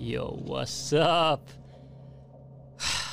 [0.00, 0.92] Yo, what's
[1.32, 1.48] up?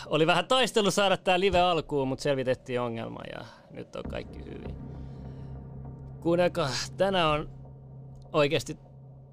[0.05, 4.75] Oli vähän taistelu saada tää live alkuun, mutta selvitettiin ongelma ja nyt on kaikki hyvin.
[6.19, 7.49] Kuunnelkaa, tänään on
[8.33, 8.77] oikeasti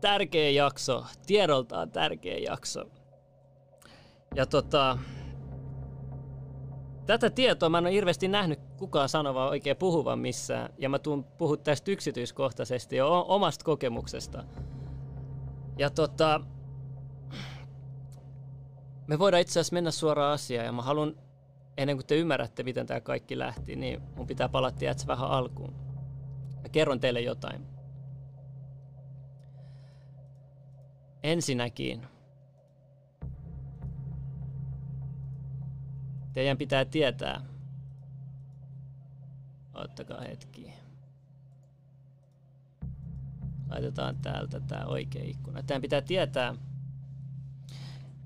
[0.00, 2.84] tärkeä jakso, tiedoltaan tärkeä jakso.
[4.34, 4.98] Ja tota,
[7.06, 10.72] tätä tietoa mä en ole hirveästi nähnyt kukaan sanova oikein puhuvan missään.
[10.78, 14.44] Ja mä tuun puhua tästä yksityiskohtaisesti jo omasta kokemuksesta.
[15.78, 16.40] Ja tota,
[19.06, 21.14] me voidaan itse asiassa mennä suoraan asiaan ja mä haluan,
[21.76, 25.74] ennen kuin te ymmärrätte, miten tämä kaikki lähti, niin mun pitää palata tiedätkö, vähän alkuun.
[26.62, 27.66] Mä kerron teille jotain.
[31.22, 32.06] Ensinnäkin,
[36.32, 37.40] teidän pitää tietää,
[39.74, 40.72] ottakaa hetki.
[43.68, 45.62] Laitetaan täältä tämä oikea ikkuna.
[45.62, 46.54] Teidän pitää tietää,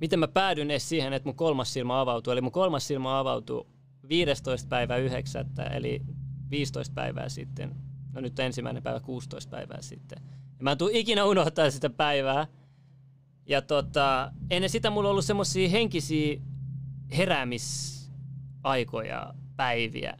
[0.01, 2.33] miten mä päädyin edes siihen, että mun kolmas silmä avautuu.
[2.33, 3.67] Eli mun kolmas silmä avautui
[4.09, 4.69] 15.
[4.69, 5.47] päivä 9.
[5.73, 6.03] eli
[6.51, 7.75] 15 päivää sitten.
[8.13, 10.23] No nyt ensimmäinen päivä 16 päivää sitten.
[10.59, 12.47] Ja mä en tule ikinä unohtaa sitä päivää.
[13.47, 16.41] Ja tota, ennen sitä mulla on ollut semmosia henkisiä
[17.17, 20.17] heräämisaikoja, päiviä.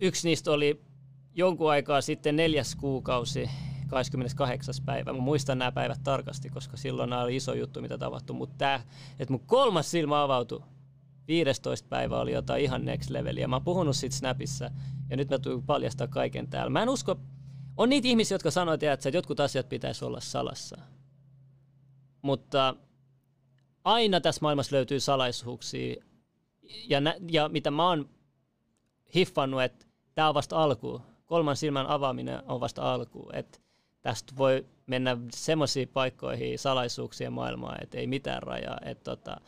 [0.00, 0.82] Yksi niistä oli
[1.34, 3.50] jonkun aikaa sitten neljäs kuukausi
[3.88, 4.74] 28.
[4.86, 5.12] päivä.
[5.12, 8.36] Mä muistan nämä päivät tarkasti, koska silloin nämä oli iso juttu, mitä tapahtui.
[8.36, 8.80] Mutta tämä,
[9.18, 10.62] että mun kolmas silmä avautui
[11.28, 13.48] 15 päivä oli jotain ihan next levelia.
[13.48, 14.70] Mä oon puhunut siitä Snapissa
[15.10, 16.70] ja nyt mä tulen paljastaa kaiken täällä.
[16.70, 17.16] Mä en usko,
[17.76, 20.78] on niitä ihmisiä, jotka sanoo, että jotkut asiat pitäisi olla salassa.
[22.22, 22.74] Mutta
[23.84, 26.04] aina tässä maailmassa löytyy salaisuuksia.
[26.88, 28.08] Ja, nä, ja mitä mä oon
[29.14, 31.02] hiffannut, että tämä on vasta alku.
[31.24, 33.30] Kolman silmän avaaminen on vasta alku.
[33.32, 33.58] Että
[34.08, 38.78] tästä voi mennä semmoisiin paikkoihin salaisuuksien maailmaan, että ei mitään rajaa.
[38.84, 39.40] Että tota,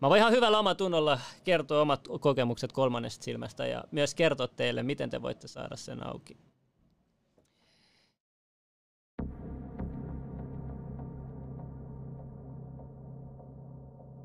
[0.00, 5.10] mä voin ihan hyvällä omatunnolla kertoa omat kokemukset kolmannesta silmästä ja myös kertoa teille, miten
[5.10, 6.36] te voitte saada sen auki.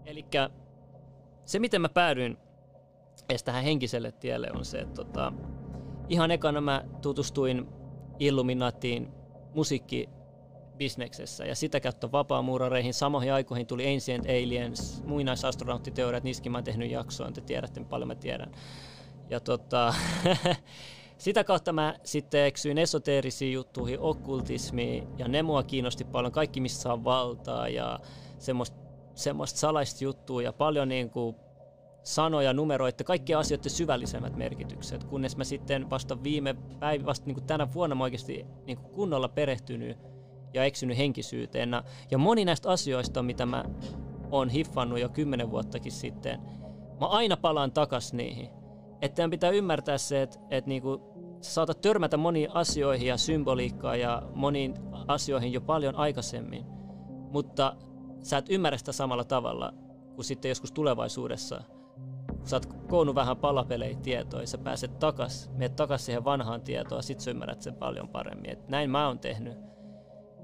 [0.06, 0.26] Eli
[1.46, 2.38] se, miten mä päädyin
[3.30, 5.34] edes tähän henkiselle tielle, on se, että tota,
[6.10, 7.68] ihan ekana mä tutustuin
[8.20, 9.21] Illuminatiin
[9.54, 12.94] musiikkibisneksessä ja sitä kautta vapaamuurareihin.
[12.94, 18.16] Samoihin aikoihin tuli Ancient Aliens, muinaisastronauttiteoriat, niissäkin mä oon tehnyt jaksoa, te tiedätte paljon mä
[18.16, 18.52] tiedän.
[19.30, 19.94] Ja tota,
[21.18, 26.82] sitä kautta mä sitten eksyin esoteerisiin juttuihin, okkultismiin ja ne mua kiinnosti paljon, kaikki missä
[26.82, 28.00] saa valtaa ja
[28.40, 28.78] semmoista,
[29.16, 31.36] semmoista salaista juttua ja paljon niin kuin
[32.04, 37.48] sanoja, numeroita, kaikkia asioiden syvällisemmät merkitykset, kunnes mä sitten vasta viime päivä, vasta niin kuin
[37.48, 39.98] tänä vuonna mä oikeasti niin kuin kunnolla perehtynyt
[40.54, 41.72] ja eksynyt henkisyyteen.
[42.12, 43.64] Ja moni näistä asioista, mitä mä
[44.32, 46.40] oon hiffannut jo kymmenen vuottakin sitten,
[47.00, 48.50] mä aina palaan takas niihin.
[49.02, 51.02] Että pitää ymmärtää se, että, että niin kuin
[51.42, 54.74] sä saatat törmätä moniin asioihin ja symboliikkaan ja moniin
[55.08, 56.66] asioihin jo paljon aikaisemmin,
[57.32, 57.76] mutta
[58.24, 59.74] sä et ymmärrä sitä samalla tavalla
[60.16, 61.64] kuin sitten joskus tulevaisuudessa–
[62.44, 67.20] sä oot koonnut vähän palapelejä tietoa, sä pääset takas, meet takas siihen vanhaan tietoon, sit
[67.20, 68.52] sä ymmärrät sen paljon paremmin.
[68.52, 69.58] Et näin mä oon tehnyt.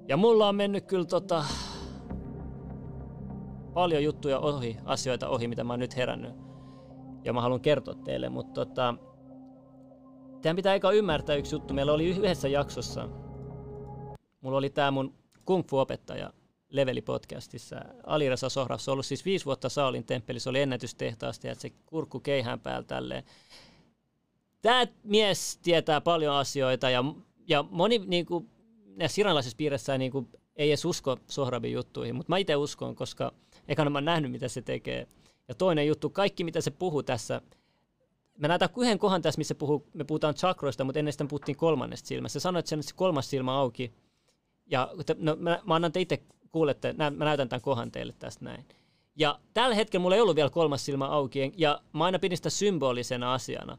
[0.07, 1.45] Ja mulla on mennyt kyllä tota,
[3.73, 6.33] paljon juttuja ohi, asioita ohi, mitä mä oon nyt herännyt.
[7.23, 8.95] Ja mä haluan kertoa teille, mutta tota,
[10.41, 11.73] teidän pitää eikä ymmärtää yksi juttu.
[11.73, 13.09] Meillä oli yhdessä jaksossa,
[14.41, 15.13] mulla oli tää mun
[15.45, 16.33] kung fu-opettaja,
[16.69, 17.75] Leveli-podcastissa.
[18.03, 22.19] Alirasa Sohraf, se on ollut siis viisi vuotta Saulin temppelissä, oli ennätystehtaasta ja se kurkku
[22.19, 23.23] keihään päällä tälleen.
[24.61, 27.03] Tämä mies tietää paljon asioita ja,
[27.47, 28.49] ja moni niin kuin,
[28.95, 33.31] näissä iranlaisissa piirissä niin kuin, ei edes usko Sohrabin juttuihin, mutta mä itse uskon, koska
[33.67, 35.07] ekana mä oon nähnyt, mitä se tekee.
[35.47, 37.41] Ja toinen juttu, kaikki mitä se puhuu tässä,
[38.37, 42.07] Mä näytän yhden kohan tässä, missä puhuu, me puhutaan chakroista, mutta ennen sitä puhuttiin kolmannesta
[42.07, 42.39] silmästä.
[42.39, 43.93] Se sanoi, että sen kolmas silmä auki.
[44.65, 48.44] Ja no, mä, mä annan te itse kuulette, nä, mä näytän tämän kohan teille tästä
[48.44, 48.64] näin.
[49.16, 52.50] Ja tällä hetkellä mulla ei ollut vielä kolmas silmä auki, ja mä aina pidin sitä
[52.50, 53.78] symbolisena asiana.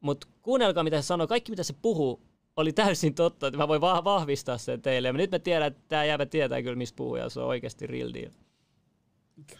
[0.00, 1.26] Mutta kuunnelkaa, mitä se sanoo.
[1.26, 2.22] Kaikki, mitä se puhuu,
[2.56, 3.46] oli täysin totta.
[3.46, 5.08] Että mä voin vahvistaa sen teille.
[5.08, 7.86] Ja nyt mä tiedän, että tämä jäävä tietää kyllä, mistä puhuu, ja se on oikeasti
[7.86, 8.30] real deal.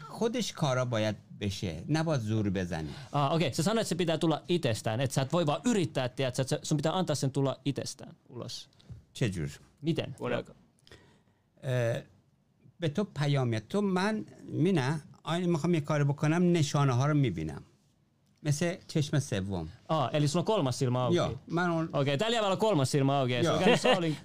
[0.08, 3.55] خودش کارا باید بشه نباید زور بزنی ah, okei, okay.
[3.55, 6.76] sä sanoit, että se pitää tulla itsestään, että sä et voi vaan yrittää, että sun
[6.76, 8.69] pitää antaa sen tulla itsestään ulos.
[9.14, 9.49] چجور
[9.82, 10.14] Miten?
[10.19, 10.55] Kuunnelkaa.
[12.79, 17.63] به تو پیامه تو من مینه آینه می‌خوام یه کار بکنم نشانه ها رو می‌بینم.
[18.45, 19.67] مثل چشم سوم.
[19.87, 23.41] آه الی سنو کولما سیرما اوکی من اون اوکی دالیا بالا کولما سیرما اوکی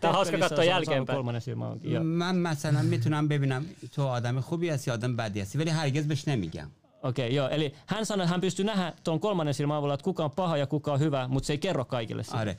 [0.00, 5.40] تا هاست که تو یال من مثلا می‌تونم ببینم تو آدم خوبی هستی آدم بدی
[5.40, 6.70] هستی ولی هرگز بهش نمیگم.
[7.04, 7.48] اوکی یا.
[7.48, 10.96] الی هن سن هم پیش تو نه تون کولما سیرما ولات کوکا پاها یا کوکا
[10.96, 12.56] هوا مت سی کرو کایگلس آره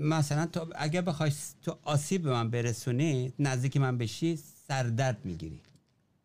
[0.00, 1.32] مثلا تو اگه بخوای
[1.62, 4.38] تو آسیب به من برسونی نزدیک من بشی
[4.68, 5.60] سردرد می‌گیری.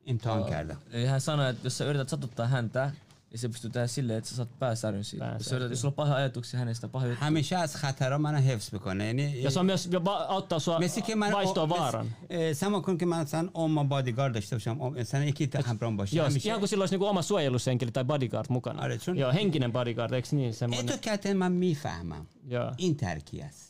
[0.07, 0.77] امتحان کردم.
[0.93, 2.91] حسن دستور داد صدق تهان تا.
[3.35, 6.85] اگه بیشتر تحصیل داد صدق پا سرنشی دستور داد اصلا پا های تو خیانت است
[6.85, 11.15] پا همیشه از خطر من حفظ بکنه یعنی یا سوم یه با آت سو که
[11.15, 12.53] من باش تو وارن.
[12.53, 14.81] سام کن که من سان آم ما بادیگار داشته باشم.
[14.81, 16.15] آم یکی تو هم باشه.
[16.15, 16.23] یه
[16.55, 20.07] اگه لاش نگو اوم سوایلوسن که لیت بادیگارد مکان آره چون یه هنگی نم بادیگار
[20.07, 20.63] دکس نیست.
[20.63, 22.25] این تو کاتن من می‌فهمم.
[22.47, 22.71] Joo.
[22.77, 22.97] in.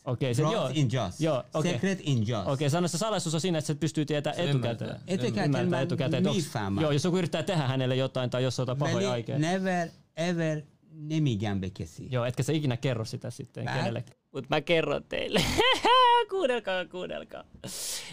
[0.04, 0.70] Okei, okay, joo.
[0.74, 1.20] in just.
[1.20, 1.72] Joo, okay.
[1.72, 2.42] Secret in just.
[2.42, 4.96] Okei, okay, sanossa salaisuus on siinä, että se pystyy tietää etukäteen.
[5.06, 6.22] Etukäteen, ymmärtää etukäteen.
[6.22, 6.82] Miffaamaan.
[6.82, 9.38] Joo, jos joku yrittää tehdä hänelle jotain tai jos ottaa pahoja aikeja.
[9.38, 12.08] Never ever nemigan bekesi.
[12.10, 13.74] Joo, etkä sä ikinä kerro sitä sitten Bad.
[13.74, 14.18] kenellekään.
[14.32, 15.42] Mutta mä kerron teille.
[16.30, 17.44] kuunnelkaa, kuunnelkaa.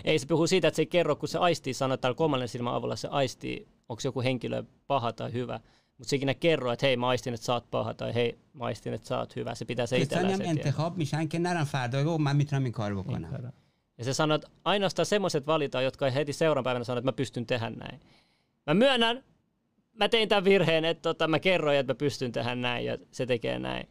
[0.04, 2.74] Ei se puhu siitä, että se ei kerro, kun se aistii, sanoo, että kolmannen silmän
[2.74, 5.60] avulla se aistii, onko joku henkilö paha tai hyvä
[5.99, 8.39] Mutta se ei ikinä kerro, että hei, mä aistin, että sä oot paha, tai hei,
[8.53, 9.55] mä aistin, että sä oot hyvä.
[9.55, 10.69] Se pitää se کسانی itsellään هم se tiedä.
[10.69, 13.53] انتخاب میشن که نرن فردا بگو من میتونم این کار بکنم
[13.99, 17.13] Ja se sanoo, että ainoastaan semmoiset valitaan, jotka ei heti seuraavan päivänä sanoo, että mä
[17.13, 18.01] pystyn tehdä näin.
[18.67, 19.25] Mä myönnän,
[19.93, 23.27] mä tein tämän virheen, että tota, mä kerroin, että mä pystyn tehdä näin ja se
[23.27, 23.89] tekee näin.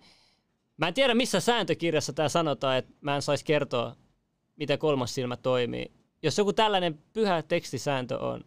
[0.77, 3.95] Mä en tiedä, missä sääntökirjassa tämä sanotaan, että mä en saisi kertoa,
[4.55, 5.91] miten kolmas silmä toimii.
[6.23, 8.43] Jos joku tällainen pyhä tekstisääntö on,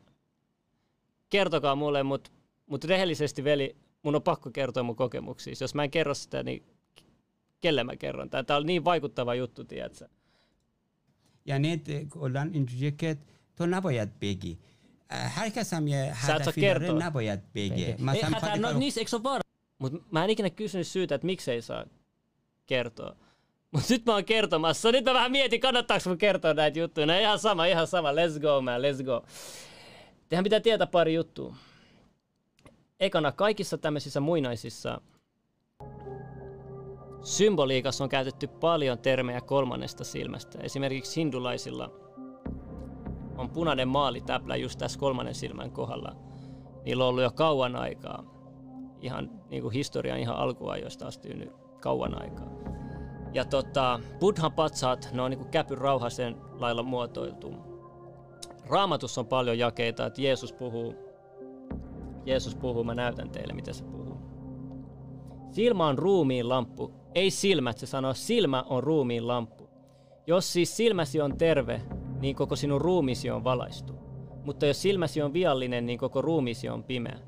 [1.30, 2.30] kertokaa mulle, mutta
[2.66, 5.54] mut rehellisesti veli, mun on pakko kertoa mun kokemuksia.
[5.60, 6.62] Jos mä en kerro sitä, niin
[7.60, 8.30] kelle mä kerron?
[8.30, 10.08] Tämä on niin vaikuttava juttu, tiedätkö?
[11.46, 13.16] یعنی د- کلا اینجوریه که
[13.56, 14.58] تو نباید بگی
[15.10, 17.02] اه، هر کس هم یه Sä et saa هدفی داره kertoa.
[17.02, 19.40] نباید بگه Ei, مثلا hätää, می‌خواد no یه niissä, eikö se ole vaara?
[19.78, 21.84] Mutta mä en ikinä kysynyt syytä, että miksei saa
[22.66, 23.16] kertoa.
[23.72, 24.92] Mutta nyt mä oon kertomassa.
[24.92, 27.06] Nyt mä vähän mietin, kannattaako mun kertoa näitä juttuja.
[27.06, 28.12] No ihan sama, ihan sama.
[28.12, 29.24] Let's go, man, let's go.
[30.28, 31.56] Tehän pitää tietää pari juttua.
[32.99, 35.01] Ekana, kaikissa tämmöisissä muinaisissa
[37.23, 40.59] symboliikassa on käytetty paljon termejä kolmannesta silmästä.
[40.61, 41.91] Esimerkiksi hindulaisilla
[43.37, 46.15] on punainen maalitäplä just tässä kolmannen silmän kohdalla.
[46.85, 48.23] Niillä on ollut jo kauan aikaa.
[49.01, 51.51] Ihan niin kuin historian ihan alkuajoista asti nyt
[51.81, 52.49] kauan aikaa.
[53.33, 57.53] Ja tota, buddhan patsaat, ne on niin kuin käpyn rauhasen lailla muotoiltu.
[58.69, 61.04] Raamatussa on paljon jakeita, että Jeesus puhuu,
[62.25, 64.17] Jeesus puhuu, mä näytän teille, mitä se puhuu.
[65.51, 66.91] Silmä on ruumiin lamppu.
[67.15, 69.69] Ei silmät, se sanoo, silmä on ruumiin lamppu.
[70.27, 71.81] Jos siis silmäsi on terve,
[72.19, 73.93] niin koko sinun ruumisi on valaistu.
[74.45, 77.19] Mutta jos silmäsi on viallinen, niin koko ruumisi on pimeä.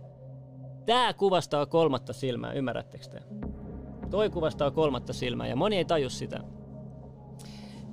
[0.85, 3.21] Tämä kuvastaa kolmatta silmää, ymmärrättekö te?
[4.09, 6.39] Toi kuvastaa kolmatta silmää ja moni ei taju sitä.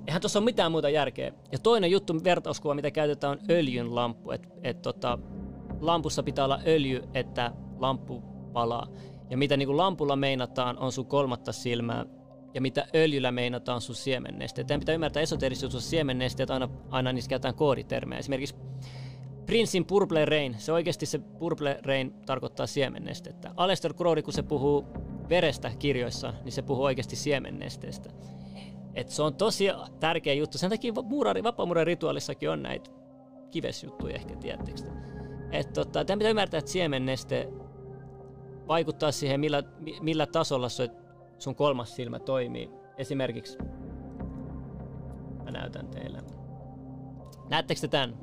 [0.06, 1.32] Eihän tuossa ole mitään muuta järkeä.
[1.52, 4.30] Ja toinen juttu, vertauskuva, mitä käytetään, on öljyn lamppu.
[4.30, 5.18] Et, et tota,
[5.86, 8.22] lampussa pitää olla öljy, että lamppu
[8.52, 8.86] palaa.
[9.30, 12.04] Ja mitä niin kuin lampulla meinataan, on sun kolmatta silmää.
[12.54, 14.66] Ja mitä öljyllä meinataan, on sun siemennesteet.
[14.66, 18.18] Teidän pitää ymmärtää esoterisuus on siemennesteet, aina, aina niissä käytetään kooditermejä.
[18.18, 18.54] Esimerkiksi
[19.46, 23.52] Princein Purple Rain, se oikeasti se Purple Rain tarkoittaa siemennestettä.
[23.56, 24.84] Aleister Crowley, kun se puhuu
[25.28, 28.10] verestä kirjoissa, niin se puhuu oikeasti siemennesteestä.
[28.94, 29.68] Et se on tosi
[30.00, 30.58] tärkeä juttu.
[30.58, 32.90] Sen takia muurari, vapaamuurin rituaalissakin on näitä
[33.50, 35.23] kivesjuttuja ehkä, tiedättekö te?
[35.52, 37.48] Et tota, tämän pitää ymmärtää, että siemenneste
[38.68, 40.90] vaikuttaa siihen, millä, mi- millä tasolla se,
[41.38, 42.70] sun kolmas silmä toimii.
[42.98, 43.58] Esimerkiksi,
[45.44, 46.22] mä näytän teille.
[47.48, 48.16] Näettekö te tämän?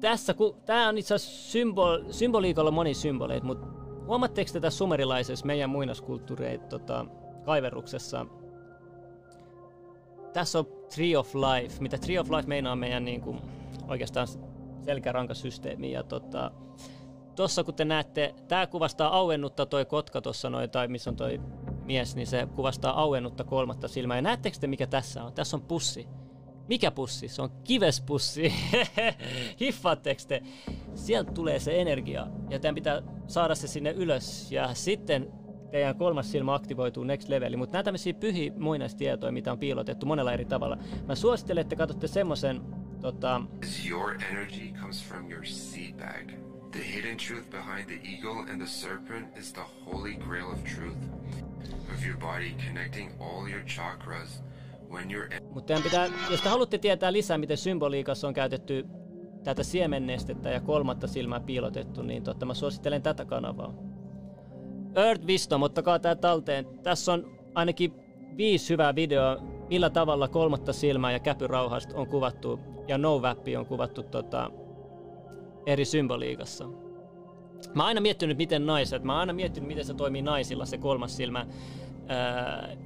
[0.00, 3.66] Tässä, ku, tää on itse asiassa symbol, symboliikalla moni symboleita, mutta
[4.06, 7.06] huomaatteko te tässä sumerilaisessa meidän muinaskulttuureita tota,
[7.44, 8.26] kaiverruksessa?
[10.32, 13.40] Tässä on Tree of Life, mitä Tree of Life meinaa meidän niin kuin,
[13.90, 14.28] oikeastaan
[14.84, 15.92] selkärankasysteemi.
[15.92, 16.50] Ja tota,
[17.36, 21.40] tossa kun te näette, tämä kuvastaa auennutta toi kotka tuossa noin, tai missä on toi
[21.84, 24.18] mies, niin se kuvastaa auennutta kolmatta silmää.
[24.18, 25.32] Ja näettekö te mikä tässä on?
[25.32, 26.08] Tässä on pussi.
[26.68, 27.28] Mikä pussi?
[27.28, 28.52] Se on kivespussi.
[29.60, 30.42] Hiffaatteko te?
[30.94, 35.32] Sieltä tulee se energia ja teidän pitää saada se sinne ylös ja sitten
[35.70, 37.56] teidän kolmas silmä aktivoituu next leveli.
[37.56, 40.78] Mutta nämä tämmöisiä pyhiä muinaistietoja, mitä on piilotettu monella eri tavalla.
[41.06, 42.60] Mä suosittelen, että katsotte semmoisen
[43.00, 43.42] tota,
[43.90, 46.30] your energy comes from your seed bag.
[46.72, 50.96] The hidden truth behind the eagle and the serpent is the holy grail of truth
[51.94, 54.42] of your body, connecting all your chakras.
[54.90, 58.86] When your Mutta teidän pitää, jos te haluatte tietää lisää, miten symboliikassa on käytetty
[59.44, 63.74] tätä siemennestettä ja kolmatta silmää piilotettu, niin totta, mä suosittelen tätä kanavaa.
[64.94, 66.66] Earth Wisdom, ottakaa tää talteen.
[66.82, 67.92] Tässä on ainakin
[68.36, 69.36] viisi hyvää videoa,
[69.68, 73.20] millä tavalla kolmatta silmää ja käpyrauhasta on kuvattu ja no
[73.58, 74.50] on kuvattu tota,
[75.66, 76.64] eri symboliikassa.
[77.74, 80.78] Mä oon aina miettinyt, miten naiset, mä oon aina miettinyt, miten se toimii naisilla se
[80.78, 81.46] kolmas silmä.
[82.08, 82.76] Ää,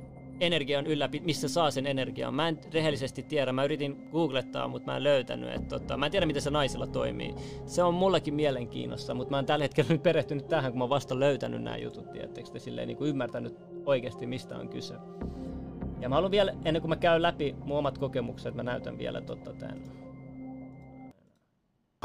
[0.40, 2.34] energian ylläpi, missä saa sen energian.
[2.34, 5.54] Mä en rehellisesti tiedä, mä yritin googlettaa, mutta mä en löytänyt.
[5.54, 7.34] Että tota, mä en tiedä, miten se naisilla toimii.
[7.66, 11.20] Se on mullekin mielenkiinnossa, mutta mä oon tällä hetkellä nyt perehtynyt tähän, kun mä vasta
[11.20, 13.56] löytänyt nämä jutut, tiettekö te, silleen niin kuin ymmärtänyt
[13.87, 14.94] oikeasti, mistä on kyse.
[16.04, 19.20] Ja mä haluan vielä, ennen kuin mä käyn läpi mun omat kokemukset, mä näytän vielä
[19.20, 19.82] totta tämän.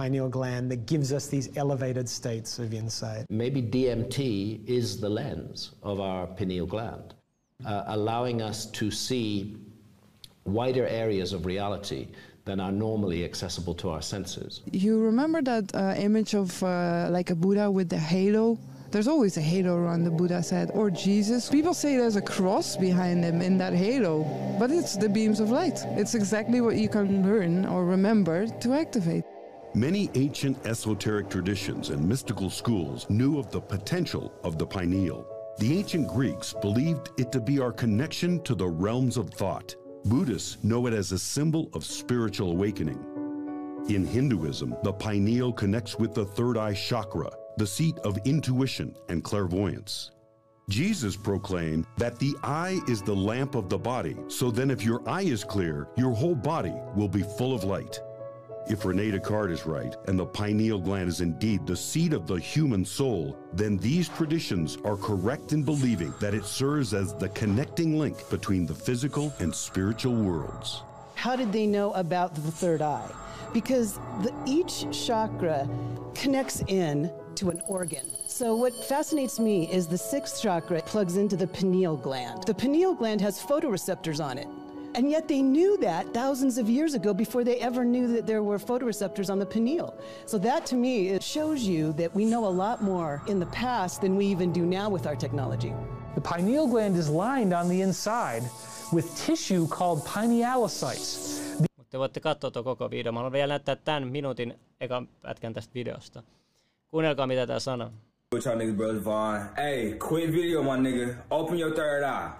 [0.04, 3.26] pineal gland that gives us these elevated states of insight.
[3.30, 4.20] Maybe DMT
[4.68, 7.20] is the lens of our pineal gland.
[7.66, 9.58] uh, allowing us to see
[10.46, 12.08] wider areas of reality
[12.46, 14.62] than are normally accessible to our senses.
[14.72, 18.58] You remember that uh, image of uh, like a Buddha with the halo?
[18.92, 21.48] There's always a halo around the Buddha's head, or Jesus.
[21.48, 24.24] People say there's a cross behind him in that halo,
[24.58, 25.80] but it's the beams of light.
[25.98, 29.24] It's exactly what you can learn or remember to activate.
[29.76, 35.28] Many ancient esoteric traditions and mystical schools knew of the potential of the pineal.
[35.60, 39.76] The ancient Greeks believed it to be our connection to the realms of thought.
[40.06, 43.06] Buddhists know it as a symbol of spiritual awakening.
[43.88, 47.30] In Hinduism, the pineal connects with the third eye chakra,
[47.60, 50.12] the seat of intuition and clairvoyance.
[50.70, 55.08] Jesus proclaimed that the eye is the lamp of the body, so then if your
[55.10, 58.00] eye is clear, your whole body will be full of light.
[58.70, 62.40] If Rene Descartes is right, and the pineal gland is indeed the seat of the
[62.40, 68.00] human soul, then these traditions are correct in believing that it serves as the connecting
[68.00, 70.84] link between the physical and spiritual worlds.
[71.16, 73.12] How did they know about the third eye?
[73.52, 75.68] Because the, each chakra
[76.14, 78.06] connects in to an organ.
[78.28, 82.44] So what fascinates me is the sixth chakra plugs into the pineal gland.
[82.44, 84.48] The pineal gland has photoreceptors on it.
[84.96, 88.44] And yet they knew that thousands of years ago before they ever knew that there
[88.44, 89.94] were photoreceptors on the pineal.
[90.26, 93.46] So that to me, it shows you that we know a lot more in the
[93.46, 95.74] past than we even do now with our technology.
[96.16, 98.44] The pineal gland is lined on the inside
[98.92, 101.40] with tissue called pinealocytes.
[101.90, 103.12] Te voitte katsoa tuon koko video.
[103.12, 106.24] Mä haluan vielä näyttää tämän minuutin ekan pätkän tästä videosta.
[106.92, 107.92] Kuunnelkaa mitä tää sanoo.
[108.34, 109.42] What y'all niggas brothers Vaughn?
[109.56, 111.16] Hey, quit video, my nigga.
[111.30, 112.32] Open your third eye.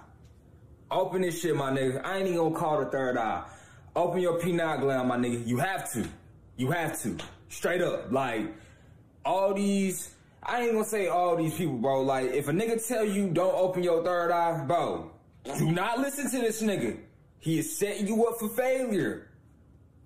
[0.90, 2.00] Open this shit, my nigga.
[2.04, 3.42] I ain't even gonna call the third eye.
[3.94, 5.46] Open your pineal gland, my nigga.
[5.46, 6.04] You have to.
[6.56, 7.16] You have to.
[7.48, 8.12] Straight up.
[8.12, 8.54] Like,
[9.24, 12.02] all these, I ain't gonna say all these people, bro.
[12.02, 15.10] Like, if a nigga tell you don't open your third eye, bro,
[15.58, 16.96] do not listen to this nigga.
[17.38, 19.28] He is setting you up for failure.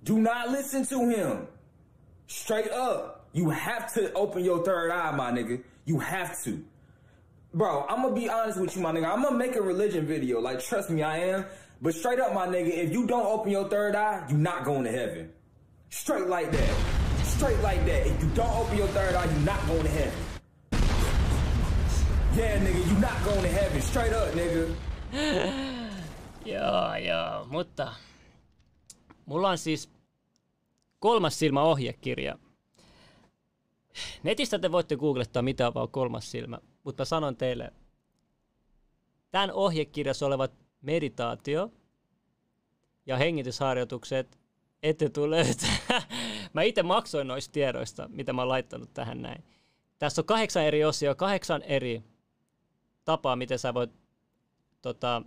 [0.03, 1.47] Do not listen to him.
[2.27, 3.24] Straight up.
[3.35, 5.61] You have to open your third eye, my nigga.
[5.85, 6.65] You have to.
[7.53, 9.13] Bro, I'm gonna be honest with you, my nigga.
[9.13, 10.41] I'm gonna make a religion video.
[10.41, 11.45] Like, trust me, I am.
[11.83, 14.85] But straight up, my nigga, if you don't open your third eye, you not going
[14.85, 15.31] to heaven.
[15.91, 16.75] Straight like that.
[17.25, 18.07] Straight like that.
[18.07, 20.19] If you don't open your third eye, you not going to heaven.
[22.35, 23.81] Yeah, nigga, you not going to heaven.
[23.83, 24.75] Straight up, nigga.
[26.47, 27.95] joo, joo, mutta
[29.27, 29.91] mulla on siis
[30.99, 32.39] kolmas silmä ohjekirja.
[34.23, 37.73] Netistä te voitte googlettaa mitä vaan kolmas silmä mutta sanon teille,
[39.31, 41.73] tämän ohjekirjassa olevat meditaatio
[43.07, 44.39] ja hengitysharjoitukset
[44.83, 46.03] ette tule löytää.
[46.53, 49.45] mä itse maksoin noista tiedoista, mitä mä oon laittanut tähän näin.
[49.99, 52.03] Tässä on kahdeksan eri osia, kahdeksan eri
[53.05, 53.91] tapaa, miten sä voit
[54.83, 55.23] tota,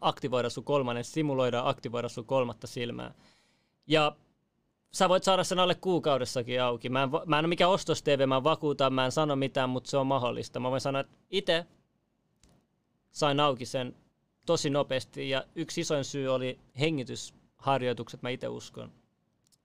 [0.00, 3.14] aktivoida sun kolmannen, simuloida aktivoida sun kolmatta silmää.
[3.86, 4.16] Ja
[4.96, 6.88] sä voit saada sen alle kuukaudessakin auki.
[6.88, 9.90] Mä en, mä en ole mikään ostos TV, mä vakuutan, mä en sano mitään, mutta
[9.90, 10.60] se on mahdollista.
[10.60, 11.66] Mä voin sanoa, että itse
[13.10, 13.94] sain auki sen
[14.46, 18.92] tosi nopeasti ja yksi isoin syy oli hengitysharjoitukset, mä itse uskon.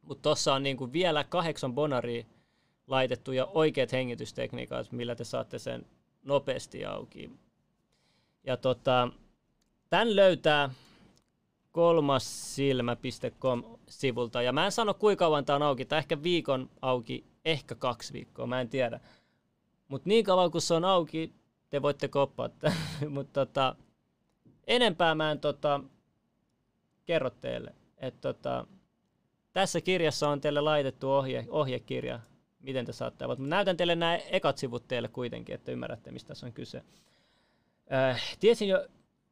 [0.02, 2.26] Mutta tossa on niinku vielä kahdeksan bonaria
[2.88, 5.86] laitettu ja oikeat hengitystekniikat, millä te saatte sen
[6.24, 7.32] nopeasti auki.
[8.44, 9.10] Ja tota,
[9.90, 10.70] tämän löytää
[11.72, 14.42] kolmassilmä.com-sivulta.
[14.42, 18.14] Ja mä en sano kuinka kauan tää on auki, tai ehkä viikon auki, ehkä kaksi
[18.14, 19.00] viikkoa, mä en tiedä.
[19.88, 21.34] Mutta niin kauan kun se on auki,
[21.70, 22.50] te voitte koppaa.
[23.10, 23.76] Mutta tota,
[24.68, 25.82] enempää mä en tota,
[27.06, 27.76] kerro teille.
[27.98, 28.68] Et tota,
[29.54, 32.20] tässä kirjassa on teille laitettu ohje, ohjekirja,
[32.60, 33.42] miten te saatte avata.
[33.42, 36.84] Näytän teille nämä ekat sivut teille kuitenkin, että ymmärrätte, mistä tässä on kyse.
[37.94, 38.88] Äh, tiesin jo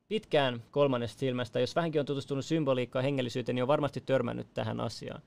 [0.09, 1.59] pitkään kolmannesta silmästä.
[1.59, 5.21] Jos vähänkin on tutustunut symboliikkaan hengellisyyteen, niin on varmasti törmännyt tähän asiaan.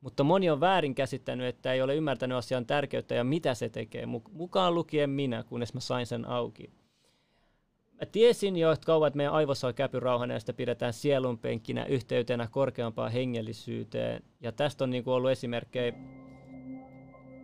[0.00, 4.06] mutta moni on väärin käsittänyt, että ei ole ymmärtänyt asian tärkeyttä ja mitä se tekee,
[4.32, 6.70] mukaan lukien minä, kunnes mä sain sen auki.
[8.00, 12.48] Mä tiesin jo, että kauan, että meidän aivossa on käpyrauhana ja sitä pidetään sielunpenkinä yhteytenä
[12.50, 14.22] korkeampaan hengellisyyteen.
[14.40, 15.92] Ja tästä on niin kuin ollut esimerkkejä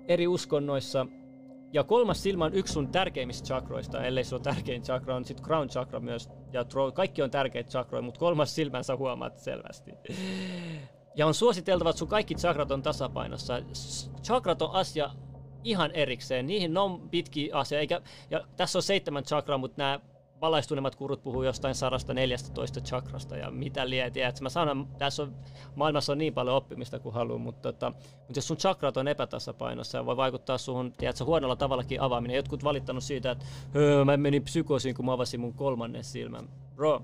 [0.08, 1.06] eri uskonnoissa.
[1.74, 5.46] Ja kolmas silmä on yksi sun tärkeimmistä chakroista, ellei se ole tärkein chakra, on sitten
[5.46, 6.30] crown chakra myös.
[6.52, 6.64] Ja
[6.94, 9.92] kaikki on tärkeitä chakroja, mutta kolmas silmän sä huomaat selvästi.
[11.16, 13.62] Ja on suositeltava, että sun kaikki chakrat on tasapainossa.
[14.22, 15.10] Chakrat on asia
[15.64, 16.46] ihan erikseen.
[16.46, 17.80] Niihin on pitki asia.
[17.80, 18.00] Eikä,
[18.30, 20.00] ja tässä on seitsemän chakraa, mutta nämä
[20.44, 24.32] valaistuneemmat kurut puhuu jostain 114 chakrasta ja mitä lietiä.
[24.40, 25.34] Mä sanon, tässä on,
[25.74, 29.98] maailmassa on niin paljon oppimista kuin haluaa, mutta, tota, mutta jos sun chakrat on epätasapainossa
[29.98, 32.36] ja voi vaikuttaa suhun, tiedätkö, huonolla tavallakin avaaminen.
[32.36, 33.44] Jotkut valittanut siitä, että
[33.76, 36.48] öö, mä menin psykosiin, kun mä avasin mun kolmannen silmän.
[36.76, 37.02] Bro,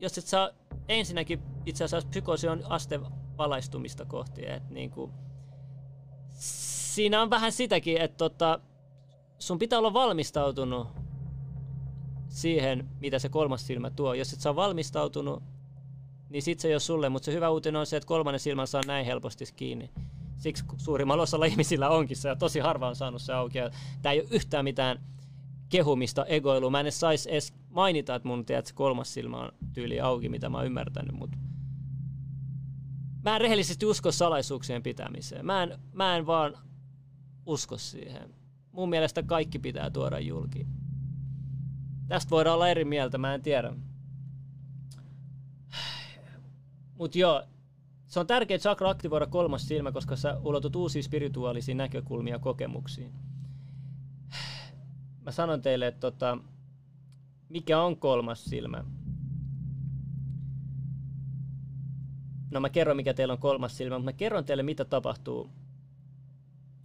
[0.00, 0.50] jos et saa
[0.88, 3.00] ensinnäkin itse asiassa psykoosi on aste
[3.38, 5.12] valaistumista kohti, että niin kuin,
[6.32, 8.60] siinä on vähän sitäkin, että tota,
[9.38, 10.88] sun pitää olla valmistautunut
[12.28, 14.14] siihen, mitä se kolmas silmä tuo.
[14.14, 15.42] Jos et saa valmistautunut,
[16.30, 18.66] niin sit se ei ole sulle, mutta se hyvä uutinen on se, että kolmannen silmän
[18.66, 19.90] saa näin helposti kiinni.
[20.36, 23.58] Siksi suurimmalla osalla ihmisillä onkin se, ja tosi harva on saanut se auki.
[24.02, 25.00] Tämä ei ole yhtään mitään
[25.68, 26.70] kehumista, egoilua.
[26.70, 30.48] Mä en edes sais edes mainita, että mun tiedät, kolmas silmä on tyyli auki, mitä
[30.48, 31.38] mä oon ymmärtänyt, mutta
[33.24, 35.46] mä en rehellisesti usko salaisuuksien pitämiseen.
[35.46, 36.58] Mä en, mä en vaan
[37.46, 38.34] usko siihen.
[38.76, 40.66] Mun mielestä kaikki pitää tuoda julki.
[42.08, 43.72] Tästä voidaan olla eri mieltä, mä en tiedä.
[46.98, 47.42] Mut joo,
[48.06, 53.12] se on tärkeää chakra aktivoida kolmas silmä, koska sä ulotut uusiin spirituaalisiin näkökulmiin ja kokemuksiin.
[55.24, 56.38] Mä sanon teille, että tota,
[57.48, 58.84] mikä on kolmas silmä.
[62.50, 65.50] No mä kerron, mikä teillä on kolmas silmä, mutta mä kerron teille, mitä tapahtuu.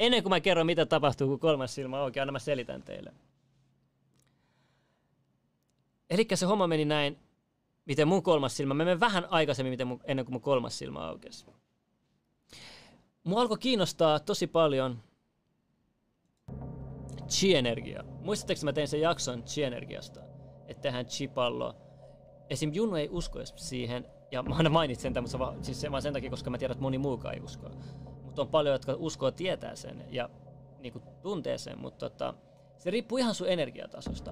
[0.02, 3.14] Ennen kuin mä kerron, mitä tapahtuu, kun kolmas silmä on aina mä selitän teille.
[6.10, 7.18] Eli se homma meni näin,
[7.86, 11.00] miten mun kolmas silmä, mä menen vähän aikaisemmin miten mun, ennen kuin mun kolmas silmä
[11.00, 11.46] aukesi.
[13.24, 15.00] Mua alkoi kiinnostaa tosi paljon
[17.28, 18.04] chi-energia.
[18.04, 20.22] Muistatteko, mä tein sen jakson chi-energiasta?
[20.68, 21.76] Että tehdään chi-pallo.
[22.50, 22.72] Esim.
[22.74, 26.30] Junu ei usko siihen, ja mä aina mainitsen tämän, mutta siis se vaan sen takia,
[26.30, 27.70] koska mä tiedän, että moni muukaan ei usko.
[28.32, 30.30] Mutta on paljon, jotka uskoo tietää sen ja
[30.80, 32.34] niin kuin tuntee sen, mutta tota,
[32.78, 34.32] se riippuu ihan sun energiatasosta.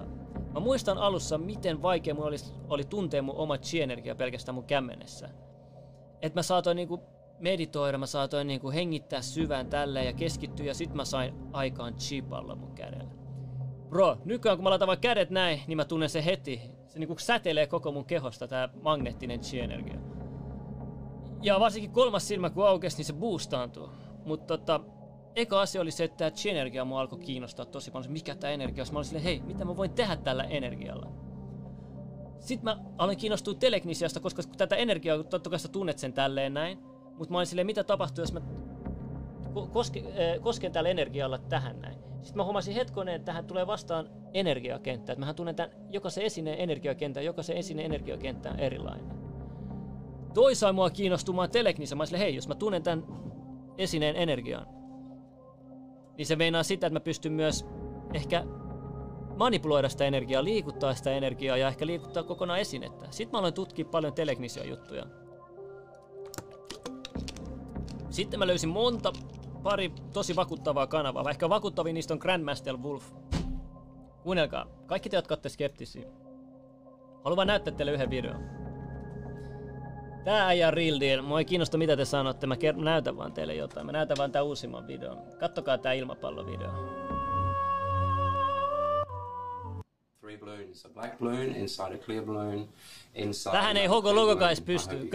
[0.54, 2.36] Mä muistan alussa, miten vaikea mun oli,
[2.68, 5.28] oli tuntea mun oma chi-energia pelkästään mun kämmenessä.
[6.22, 7.00] Että mä saatoin niinku
[7.38, 12.56] meditoida, mä saatoin niinku hengittää syvään tälleen ja keskittyä ja sit mä sain aikaan chipalla
[12.56, 13.10] mun kädellä.
[13.88, 16.60] Bro, nykyään kun mä laitan vaan kädet näin, niin mä tunnen se heti.
[16.86, 19.98] Se niinku säteilee koko mun kehosta tää magneettinen chi-energia.
[21.42, 23.88] Ja varsinkin kolmas silmä kun aukesi, niin se boostaantuu.
[24.24, 24.80] Mutta tota,
[25.36, 28.12] eka asia oli se, että tämä chi-energia mua alkoi kiinnostaa tosi paljon.
[28.12, 28.88] Mikä tämä energia on?
[28.92, 31.12] Mä olin silleen, hei, mitä mä voin tehdä tällä energialla?
[32.38, 36.78] Sitten mä aloin kiinnostua telegnisiasta, koska tätä energiaa, totta kai sä tunnet sen tälleen näin.
[37.18, 38.40] Mutta mä olin silleen, mitä tapahtuu, jos mä
[39.72, 41.98] koske, äh, kosken tällä energialla tähän näin.
[42.22, 45.12] Sitten mä huomasin hetkonen, että tähän tulee vastaan energiakenttä.
[45.12, 49.29] Että mähän tunnen tämän jokaisen esineen energiakentän, jokaisen esineen energiakenttä on erilainen.
[50.34, 51.96] Toisaan mua kiinnostumaan teleknissä.
[51.96, 53.04] Mä silleen, hei, jos mä tunnen tämän
[53.78, 54.66] esineen energian,
[56.18, 57.66] niin se meinaa sitä, että mä pystyn myös
[58.14, 58.44] ehkä
[59.36, 63.06] manipuloida sitä energiaa, liikuttaa sitä energiaa ja ehkä liikuttaa kokonaan esinettä.
[63.10, 65.06] Sitten mä aloin tutkia paljon telegnisia juttuja.
[68.10, 69.12] Sitten mä löysin monta,
[69.62, 71.30] pari tosi vakuuttavaa kanavaa.
[71.30, 73.12] Ehkä vakuuttavin niistä on Grandmaster Wolf.
[74.22, 76.08] Kuunnelkaa, kaikki te, jotka olette skeptisiä.
[77.24, 78.59] Haluan näyttää teille yhden videon.
[80.24, 81.22] Tää äijä real deal.
[81.22, 83.86] Mua ei kiinnosta mitä te sanotte, mä ker- näytän vaan teille jotain.
[83.86, 85.18] Mä näytän vaan tää uusimman videon.
[85.38, 86.70] Kattokaa tää ilmapallovideo.
[90.20, 92.68] Three balloons, a black balloon inside a clear balloon
[93.14, 93.52] inside.
[93.52, 94.96] Tähän ei Hogo Logokais pysty.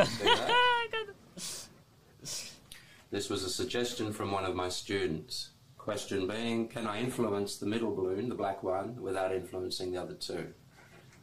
[3.12, 5.52] This was a suggestion from one of my students.
[5.78, 10.16] Question being, can I influence the middle balloon, the black one, without influencing the other
[10.16, 10.54] two?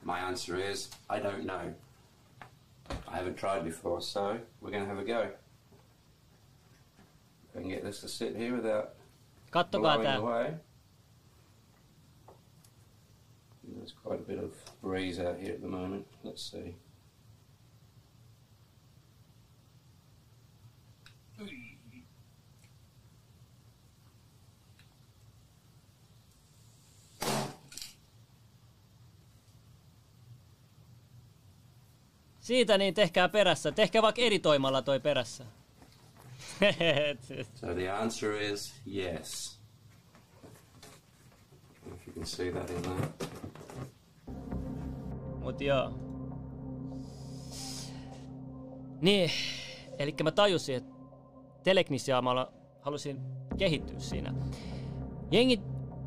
[0.05, 1.75] My answer is, I don't know.
[3.09, 5.31] I haven't tried before, so we're going to have a go.
[7.55, 8.95] And get this to sit here without
[9.51, 10.17] Kattokaa blowing tää.
[10.17, 10.55] away.
[13.63, 16.07] There's quite a bit of breeze out here at the moment.
[16.25, 16.75] Let's see.
[32.43, 33.73] Siitä niin tehkää perässä.
[33.73, 35.45] Tehkää vaikka editoimalla toi perässä.
[37.55, 39.61] So the answer is yes.
[41.87, 43.09] If you can see that in there.
[45.41, 45.93] Mut joo.
[49.01, 49.31] Niin,
[49.99, 50.95] eli mä tajusin, että
[51.63, 53.21] teleknisiaamalla halusin
[53.59, 54.35] kehittyä siinä.
[55.31, 55.61] Jengi,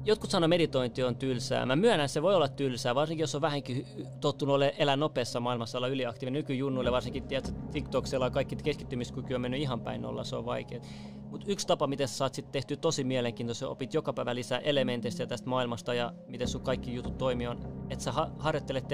[0.06, 1.66] jotkut sanoo meditointi on tylsää.
[1.66, 3.88] Mä myönnän, se voi olla tylsää, varsinkin jos on vähänkin
[4.22, 6.40] tottunut ole, elää nopeassa maailmassa, olla yliaktiivinen.
[6.40, 10.82] Nykyjunnuille varsinkin, tiedätkö, TikToksella kaikki keskittymiskyky on mennyt ihan päin nolla, se on vaikea.
[11.30, 15.26] Mutta yksi tapa, miten sä saat sit tehty tosi mielenkiintoisen, opit joka päivä lisää elementeistä
[15.26, 18.88] tästä maailmasta ja miten sun kaikki jutut toimii on, että sä ha- harjoittelet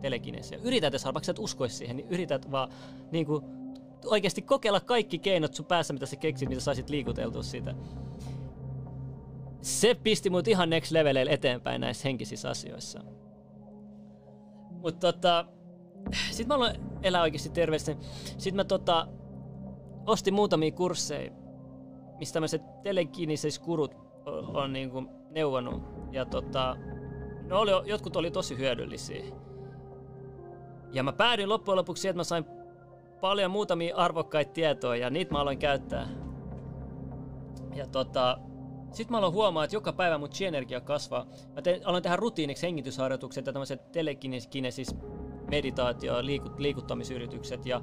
[0.00, 0.58] telekinesiä.
[0.62, 2.68] Yrität, jos vaikka sä et siihen, niin yrität vaan
[3.10, 3.44] niin kuin,
[4.06, 7.74] oikeasti kokeilla kaikki keinot sun päässä, mitä sä keksit, mitä saisit liikuteltua sitä.
[9.62, 13.00] Se pisti mut ihan next leveleille eteenpäin näissä henkisissä asioissa.
[14.70, 15.46] Mutta tota,
[16.30, 17.96] sit mä aloin elää oikeasti terveesti.
[18.24, 19.08] Sitten mä tota,
[20.06, 21.30] ostin muutamia kursseja,
[22.18, 23.94] mistä tämmöiset telekinisiskurut
[24.26, 25.82] on, on niinku neuvonut.
[26.10, 26.76] Ja tota,
[27.46, 29.24] ne oli, jotkut oli tosi hyödyllisiä.
[30.92, 32.44] Ja mä päädyin loppujen lopuksi siihen, että mä sain
[33.20, 36.08] paljon muutamia arvokkaita tietoja ja niitä mä aloin käyttää.
[37.74, 38.38] Ja tota,
[38.96, 41.26] sitten mä aloin huomaa, että joka päivä mun chi-energia kasvaa.
[41.54, 44.94] Mä tein, aloin tehdä rutiiniksi hengitysharjoitukset ja tämmöiset telekinesis
[45.50, 47.82] meditaatio, liikut, liikuttamisyritykset ja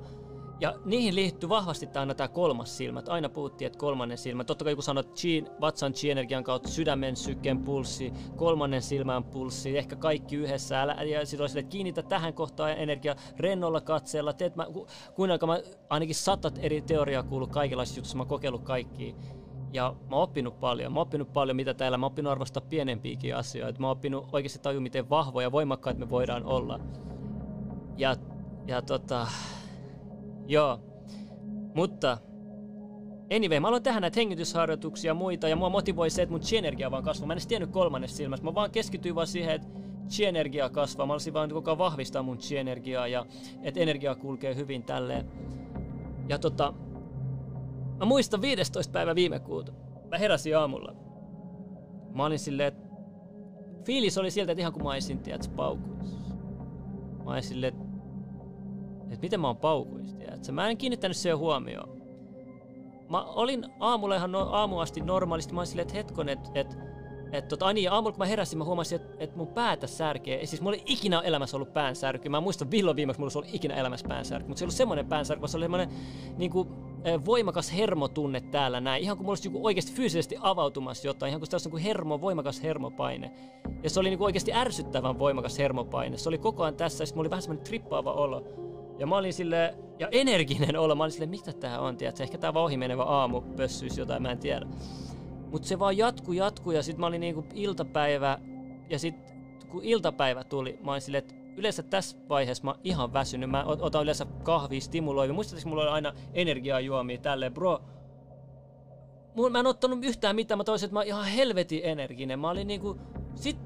[0.62, 3.04] ja niihin liittyy vahvasti aina tämä kolmas silmä.
[3.08, 4.44] Aina puhuttiin, että kolmannen silmä.
[4.44, 9.96] Totta kai kun sanot chi, vatsan chi-energian kautta sydämen, sykkeen pulssi, kolmannen silmän pulssi, ehkä
[9.96, 10.82] kaikki yhdessä.
[10.82, 14.34] Älä, ja sit olisi, että kiinnitä tähän kohtaan energia rennolla katseella.
[14.34, 18.64] Teet mä, ku, kuinka mä ainakin satat eri teoriaa kuullut kaikenlaisissa jutuissa, mä oon kokeillut
[18.64, 19.14] kaikkia.
[19.74, 20.94] Ja mä oon oppinut paljon.
[20.94, 21.98] Mä oon oppinut paljon, mitä täällä.
[21.98, 23.80] Mä oon oppinut arvostaa pienempiäkin asioita.
[23.80, 26.80] Mä oon oppinut oikeasti tajua, miten vahvoja ja voimakkaita me voidaan olla.
[27.98, 28.16] Ja,
[28.68, 29.28] ja tota,
[30.50, 30.80] Joo.
[31.76, 32.18] Mutta
[33.36, 36.92] Anyway, mä aloin tehdä näitä hengitysharjoituksia ja muita, ja mua motivoi se, että mun chi-energia
[36.92, 37.28] vaan kasvaa.
[37.28, 38.46] Mä en edes tiennyt kolmannessa silmässä.
[38.46, 39.68] Mä vaan keskityin vaan siihen, että
[40.10, 41.06] chi-energia kasvaa.
[41.06, 43.26] Mä olisin vaan koko ajan vahvistaa mun chi-energiaa ja
[43.64, 45.26] että energia kulkee hyvin tälleen.
[46.30, 46.74] Ja tota,
[48.00, 48.92] mä muistan 15.
[48.92, 49.72] päivä viime kuuta.
[50.12, 50.96] Mä heräsin aamulla.
[52.16, 52.88] Mä olin silleen, että
[53.86, 56.36] fiilis oli sieltä, että ihan kun mä olisin, tiedätkö, paukuissa.
[57.26, 57.90] Mä olin silleen, että
[59.10, 60.52] että miten mä oon paukuissa, tiedätkö?
[60.52, 62.02] Mä en kiinnittänyt siihen huomioon.
[63.10, 66.78] Mä olin aamulla ihan no, aamuasti normaalisti, mä olin silleen, että hetkon, että et,
[67.32, 70.46] et, tota, niin, aamulla kun mä heräsin, mä huomasin, että et mun päätä särkee.
[70.46, 72.30] Siis mulla ei ikinä elämässä ollut päänsärky.
[72.30, 74.48] Mä muistan villoin viimeksi, mulla oli ikinä elämässä päänsärky.
[74.48, 75.90] Mutta se ei ollut semmoinen päänsärky, vaan se oli semmoinen
[76.38, 76.70] niin kuin,
[77.26, 79.04] voimakas hermotunne täällä näin.
[79.04, 81.30] Ihan kuin mulla olisi oikeasti fyysisesti avautumassa jotain.
[81.30, 83.32] Ihan kuin olisi niin hermo, voimakas hermopaine.
[83.84, 86.18] Ja se oli niin oikeasti ärsyttävän voimakas hermopaine.
[86.18, 88.44] Se oli koko ajan tässä ja sitten mulla oli vähän semmoinen trippaava olo.
[89.00, 92.24] Ja mä olin sille ja energinen olla, mä olin sille, mitä tää on, tiedätkö?
[92.24, 94.66] Ehkä tää vaan menevä aamu pössyys jotain, mä en tiedä.
[95.52, 98.40] Mut se vaan jatku jatku ja sit mä olin niinku iltapäivä
[98.90, 99.16] ja sit
[99.70, 103.50] kun iltapäivä tuli, mä olin silleen, että yleensä tässä vaiheessa mä ihan väsynyt.
[103.50, 105.34] Mä otan yleensä kahvia stimuloivia.
[105.34, 107.82] Muistatko, mulla oli aina energiajuomia tälleen, bro.
[109.52, 112.40] Mä en ottanut yhtään mitään, mä toisin, että mä oon ihan helvetin energinen.
[112.40, 112.98] Mä olin niinku,
[113.36, 113.58] sit,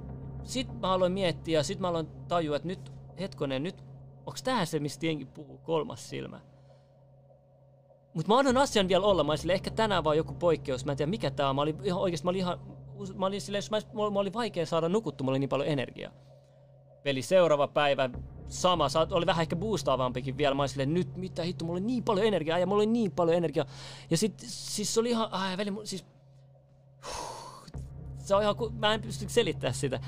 [0.43, 3.84] sit mä aloin miettiä ja sit mä aloin tajua, että nyt, hetkonen, nyt
[4.25, 6.39] Onko tää se, mistä jengi puhuu, kolmas silmä?
[8.13, 9.23] Mutta mä annan asian vielä olla.
[9.23, 10.86] Mä olin sille, ehkä tänään vaan joku poikkeus.
[10.86, 11.56] Mä en tiedä mikä tää on.
[11.56, 12.60] Mä olin ihan oikeesti, mä olin ihan,
[13.15, 13.79] mä olin sille, mä,
[14.12, 16.12] mä olin vaikea saada nukuttua, mä olin niin paljon energiaa.
[17.05, 18.09] Eli seuraava päivä
[18.47, 20.55] sama, Saat, oli vähän ehkä boostaavampikin vielä.
[20.55, 23.11] Mä olin silleen, nyt mitä hitto, mulla oli niin paljon energiaa ja mulla oli niin
[23.11, 23.65] paljon energiaa.
[24.09, 26.05] Ja sit, siis se oli ihan, ai veli, siis,
[27.05, 27.81] huh,
[28.17, 29.99] se on ihan, mä en pysty selittämään sitä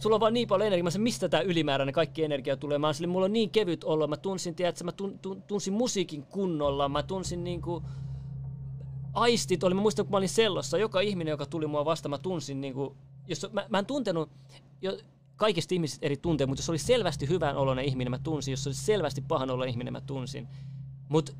[0.00, 2.78] sulla on vaan niin paljon energiaa, mä sanoin, mistä tämä ylimääräinen kaikki energia tulee.
[2.78, 6.22] Mä sille, mulla on niin kevyt olo, mä tunsin, tiedätkö, mä tun, tun, tunsin musiikin
[6.22, 7.82] kunnolla, mä tunsin niinku,
[9.14, 12.18] aistit oli, mä muistan kun mä olin sellossa, joka ihminen, joka tuli mua vastaan, mä
[12.18, 12.96] tunsin niinku,
[13.28, 14.30] jos, mä, mä en tuntenut,
[14.82, 14.98] jo,
[15.38, 18.74] kaikista ihmisistä eri tunteja, mutta jos oli selvästi hyvän oloinen ihminen, mä tunsin, jos oli
[18.74, 20.48] selvästi pahan oloinen ihminen, mä tunsin.
[21.08, 21.32] Mutta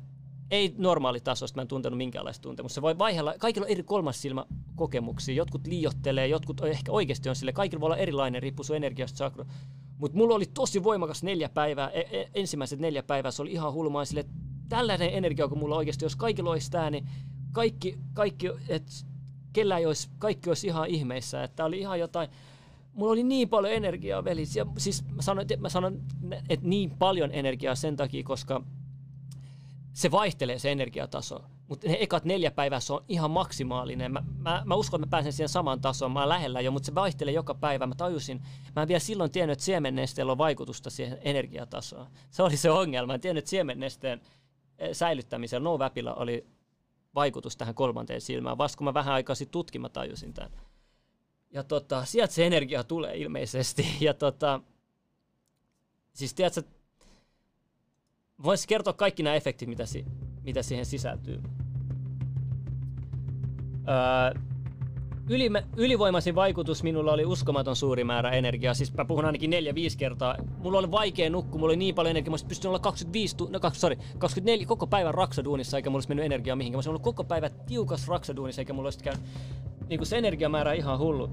[0.51, 2.75] ei normaali tasosta, mä en tuntenut minkäänlaista tuntemusta.
[2.75, 5.35] Se voi vaihella, kaikilla on eri kolmas silmä kokemuksia.
[5.35, 7.53] Jotkut liiottelee, jotkut ehkä oikeasti on sille.
[7.53, 9.45] Kaikilla voi olla erilainen, riippuu sun energiasta sakro.
[9.97, 13.73] Mutta mulla oli tosi voimakas neljä päivää, e- e- ensimmäiset neljä päivää, se oli ihan
[13.73, 14.25] hulmaa sille,
[14.69, 17.09] tällainen energia, kun mulla oikeasti, jos kaikilla olisi tämä, niin
[17.51, 18.91] kaikki, kaikki että
[19.53, 22.29] kellä ei olisi, kaikki olisi ihan ihmeissä, että oli ihan jotain,
[22.93, 24.43] mulla oli niin paljon energiaa, veli.
[24.55, 26.01] Ja siis mä sanon, mä sanon,
[26.49, 28.63] että niin paljon energiaa sen takia, koska
[29.93, 31.43] se vaihtelee se energiataso.
[31.67, 34.11] Mutta ne ekat neljä päivää se on ihan maksimaalinen.
[34.11, 36.11] Mä, mä, mä uskon, että mä pääsen siihen samaan tasoon.
[36.11, 37.87] Mä oon lähellä jo, mutta se vaihtelee joka päivä.
[37.87, 38.41] Mä tajusin,
[38.75, 42.07] mä en vielä silloin tiennyt, että siemennesteellä on vaikutusta siihen energiatasoon.
[42.29, 43.07] Se oli se ongelma.
[43.07, 44.21] Mä en tiennyt, että siemennesteen
[44.77, 45.79] eh, säilyttämisellä no
[46.15, 46.47] oli
[47.15, 48.57] vaikutus tähän kolmanteen silmään.
[48.57, 50.51] Vasta kun mä vähän aikaa sitten tutkin, mä tajusin tämän.
[51.51, 53.85] Ja tota, sieltä se energia tulee ilmeisesti.
[54.05, 54.61] Ja tota,
[56.13, 56.63] siis tiedätkö,
[58.43, 60.05] voisi kertoa kaikki nämä efektit, mitä, si,
[60.43, 61.41] mitä siihen sisältyy.
[63.87, 64.48] Öö,
[65.29, 68.73] yli, ylivoimaisin vaikutus minulla oli uskomaton suuri määrä energiaa.
[68.73, 69.53] Siis mä puhun ainakin 4-5
[69.97, 70.35] kertaa.
[70.57, 72.37] Mulla oli vaikea nukkua, mulla oli niin paljon energiaa.
[72.37, 76.25] Mä pystyn olla 25, tu- no, sorry, 24 koko päivän raksaduunissa, eikä mulla olisi mennyt
[76.25, 76.75] energiaa mihinkään.
[76.75, 79.23] Mä olisin ollut koko päivä tiukas raksaduunissa, eikä mulla olisi käynyt
[79.89, 81.29] niin se energiamäärä ihan hullu.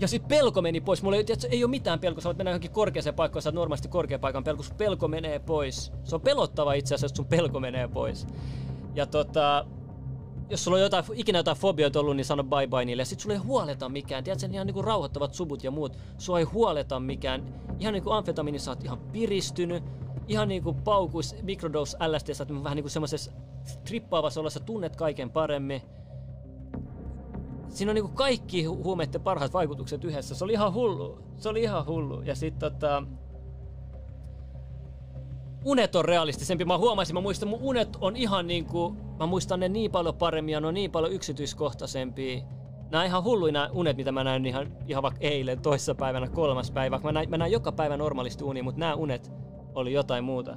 [0.00, 1.02] Ja sitten pelko meni pois.
[1.02, 2.20] Mulla ei, tiedätkö, ei ole mitään pelkoa.
[2.20, 4.62] Sä voit mennä johonkin korkeaseen paikkaan, sä normaalisti korkean paikan pelko.
[4.62, 5.92] Sun pelko menee pois.
[6.04, 8.26] Se on pelottava itse asiassa, että sun pelko menee pois.
[8.94, 9.66] Ja tota,
[10.50, 13.00] jos sulla on jotain, ikinä jotain fobioita ollut, niin sano bye bye niille.
[13.00, 14.24] Ja sit sulla ei huoleta mikään.
[14.24, 15.96] Tiedätkö, ihan niinku rauhoittavat subut ja muut.
[16.18, 17.54] Sua ei huoleta mikään.
[17.78, 19.84] Ihan niinku amfetamiini sä oot ihan piristynyt.
[20.28, 23.32] Ihan niinku paukuis microdose LSD, sä oot vähän niinku semmosessa
[23.84, 25.82] trippaavassa olossa, tunnet kaiken paremmin
[27.74, 30.34] siinä on niinku kaikki huumeiden parhaat vaikutukset yhdessä.
[30.34, 31.18] Se oli ihan hullu.
[31.36, 32.22] Se oli ihan hullu.
[32.22, 33.02] Ja sitten tota,
[35.64, 36.64] unet on realistisempi.
[36.64, 40.52] Mä huomasin, mä muistan, mun unet on ihan niinku, mä muistan ne niin paljon paremmin
[40.52, 42.42] ja ne on niin paljon yksityiskohtaisempia.
[42.90, 47.00] Nämä on ihan hulluina unet, mitä mä näin ihan, ihan vaikka eilen, toissapäivänä, kolmas päivä.
[47.04, 49.32] Mä näin, mä näin joka päivä normaalisti uni, mutta nämä unet
[49.74, 50.56] oli jotain muuta.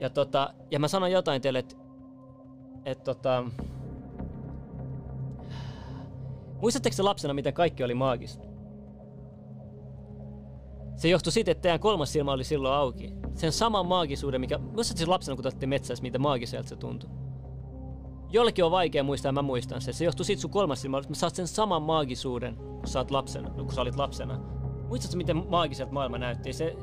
[0.00, 1.76] Ja, tota, ja mä sanon jotain teille, että
[2.84, 3.44] et, tota,
[6.60, 8.53] Muistatteko se lapsena, miten kaikki oli maagista?
[10.96, 13.12] Se johtui siitä, että teidän kolmas silmä oli silloin auki.
[13.34, 14.58] Sen saman maagisuuden, mikä...
[14.58, 17.10] Muistatko se lapsena, kun te metsässä, mitä maagiselta se tuntui?
[18.30, 19.92] Jollekin on vaikea muistaa, mä muistan se.
[19.92, 23.72] Se johtuu siitä sun kolmas silmä, että saat sen saman maagisuuden, kun sä, lapsena, kun
[23.72, 24.40] sä olit lapsena.
[24.88, 26.52] Muistatko, miten maagiselta maailma näytti?
[26.52, 26.76] Se...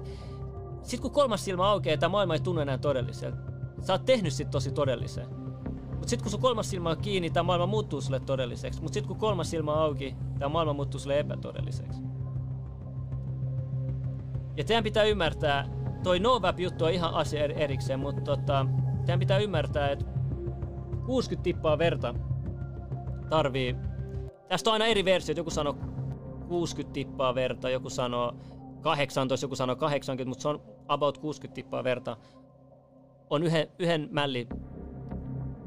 [0.81, 3.37] Sitten kun kolmas silmä aukeaa, tämä maailma ei tunnu enää todelliselta.
[3.81, 5.27] Sä oot tehnyt sit tosi todellisen.
[5.89, 8.81] Mutta sitten kun sun kolmas silmä on kiinni, tämä maailma muuttuu sulle todelliseksi.
[8.81, 12.10] Mutta sitten kun kolmas silmä on auki, tämä maailma muuttuu sulle epätodelliseksi.
[14.57, 15.69] Ja teidän pitää ymmärtää,
[16.03, 18.65] toi NoVap-juttu on ihan asia erikseen, mutta tota,
[19.05, 20.05] teidän pitää ymmärtää, että
[21.05, 22.15] 60 tippaa verta
[23.29, 23.75] tarvii...
[24.47, 25.75] Tästä on aina eri versiot, joku sanoo
[26.47, 28.35] 60 tippaa verta, joku sanoo
[28.81, 32.17] 18, joku sanoo 80, mutta se on about 60 tippaa verta.
[33.29, 34.47] On yhden, yhden mälli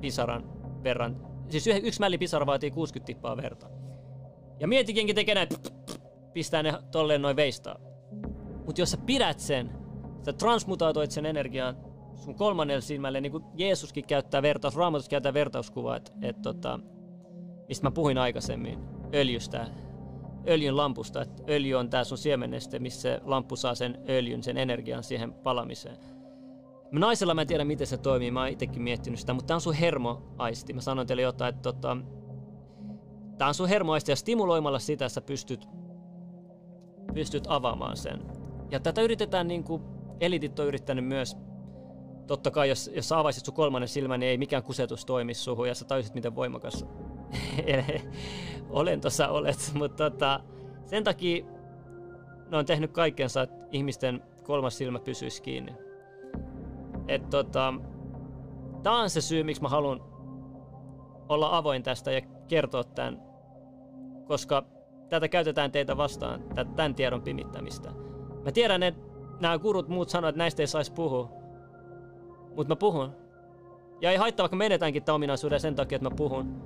[0.00, 0.44] pisaran
[0.82, 1.16] verran.
[1.48, 3.66] Siis yksi mälli pisara vaatii 60 tippaa verta.
[4.60, 5.48] Ja mietikinkin tekee näin,
[6.32, 7.76] pistää ne tolleen noin veistaa.
[8.66, 9.70] Mutta jos sä pidät sen,
[10.22, 11.76] sä transmutaatoit sen energiaan
[12.16, 16.80] sun kolmannelle silmälle, niin kuin Jeesuskin käyttää vertaus, Raamatus käyttää vertauskuvaa, että et, tota,
[17.68, 18.78] mistä mä puhuin aikaisemmin,
[19.14, 19.66] öljystä,
[20.48, 24.56] öljyn lampusta, että öljy on tää sun siemenneste, missä se lamppu saa sen öljyn, sen
[24.56, 25.96] energian siihen palamiseen.
[26.92, 29.60] Naisella mä en tiedä, miten se toimii, mä oon itsekin miettinyt sitä, mutta tää on
[29.60, 30.72] sun hermoaisti.
[30.72, 31.96] Mä sanoin teille jotain, että tota,
[33.38, 35.68] tää on sun hermoaisti ja stimuloimalla sitä sä pystyt,
[37.14, 38.22] pystyt avaamaan sen.
[38.70, 39.82] Ja tätä yritetään niin kuin
[40.20, 41.36] elitit on yrittänyt myös.
[42.26, 45.68] Totta kai, jos, jos sä avaisit sun kolmannen silmän, niin ei mikään kusetus toimi suhun
[45.68, 46.86] ja sä tajusit, miten voimakas
[48.68, 49.72] olen tuossa olet.
[49.78, 50.40] Mutta tota,
[50.84, 51.44] sen takia
[52.50, 55.72] ne on tehnyt kaikkensa, että ihmisten kolmas silmä pysyisi kiinni.
[57.08, 57.74] Et tota,
[58.82, 60.00] tää on se syy, miksi mä haluan
[61.28, 63.22] olla avoin tästä ja kertoa tämän,
[64.24, 64.64] koska
[65.08, 66.44] tätä käytetään teitä vastaan,
[66.76, 68.03] tämän tiedon pimittämistä.
[68.44, 69.00] Mä tiedän, että
[69.40, 71.32] nämä kurut muut sanoo, että näistä ei saisi puhua,
[72.56, 73.12] mutta mä puhun.
[74.00, 76.62] Ja ei haittaa, vaikka menetäänkin tämän ominaisuuden sen takia, että mä puhun.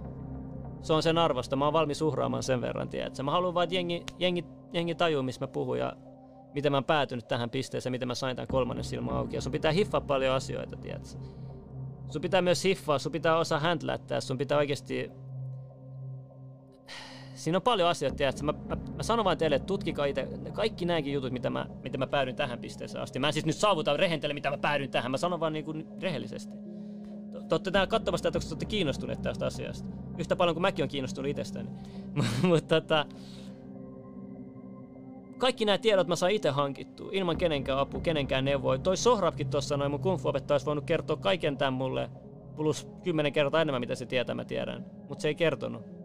[0.83, 1.57] Se on sen arvosta.
[1.57, 3.23] Mä oon valmis uhraamaan sen verran, tiedätkö?
[3.23, 5.93] Mä haluan vaan, että jengi, jengi, jengi tajuu, missä mä puhun ja
[6.55, 9.37] miten mä oon päätynyt tähän pisteeseen, miten mä sain tämän kolmannen silmän auki.
[9.37, 11.09] Ja sun pitää hiffaa paljon asioita, tiedätkö?
[12.09, 15.11] Sun pitää myös hiffaa, sun pitää osaa händlättää, sun pitää oikeasti...
[17.39, 18.43] Siinä on paljon asioita, tiedätkö?
[18.43, 21.99] Mä, mä, mä sanon vaan teille, että tutkikaa itse kaikki näinkin jutut, mitä mä, mitä
[21.99, 23.19] mä päädyin tähän pisteeseen asti.
[23.19, 25.11] Mä en siis nyt saavuta rehentele, mitä mä päädyin tähän.
[25.11, 26.55] Mä sanon vaan niin kuin rehellisesti.
[27.49, 29.89] Te olette täällä katsomassa, että olette kiinnostuneet tästä asiasta.
[30.19, 31.69] Yhtä paljon kuin mäkin on kiinnostunut itsestäni.
[32.49, 33.07] Mutta tota,
[35.39, 38.79] kaikki nämä tiedot mä saan itse hankittua, ilman kenenkään apua, kenenkään neuvoa.
[38.79, 42.11] Toi Sohrabkin tuossa noin mun kung fu olisi voinut kertoa kaiken tämän mulle,
[42.57, 44.87] plus kymmenen kertaa enemmän mitä se tietää mä tiedän.
[45.09, 45.98] Mutta se ei kertonut.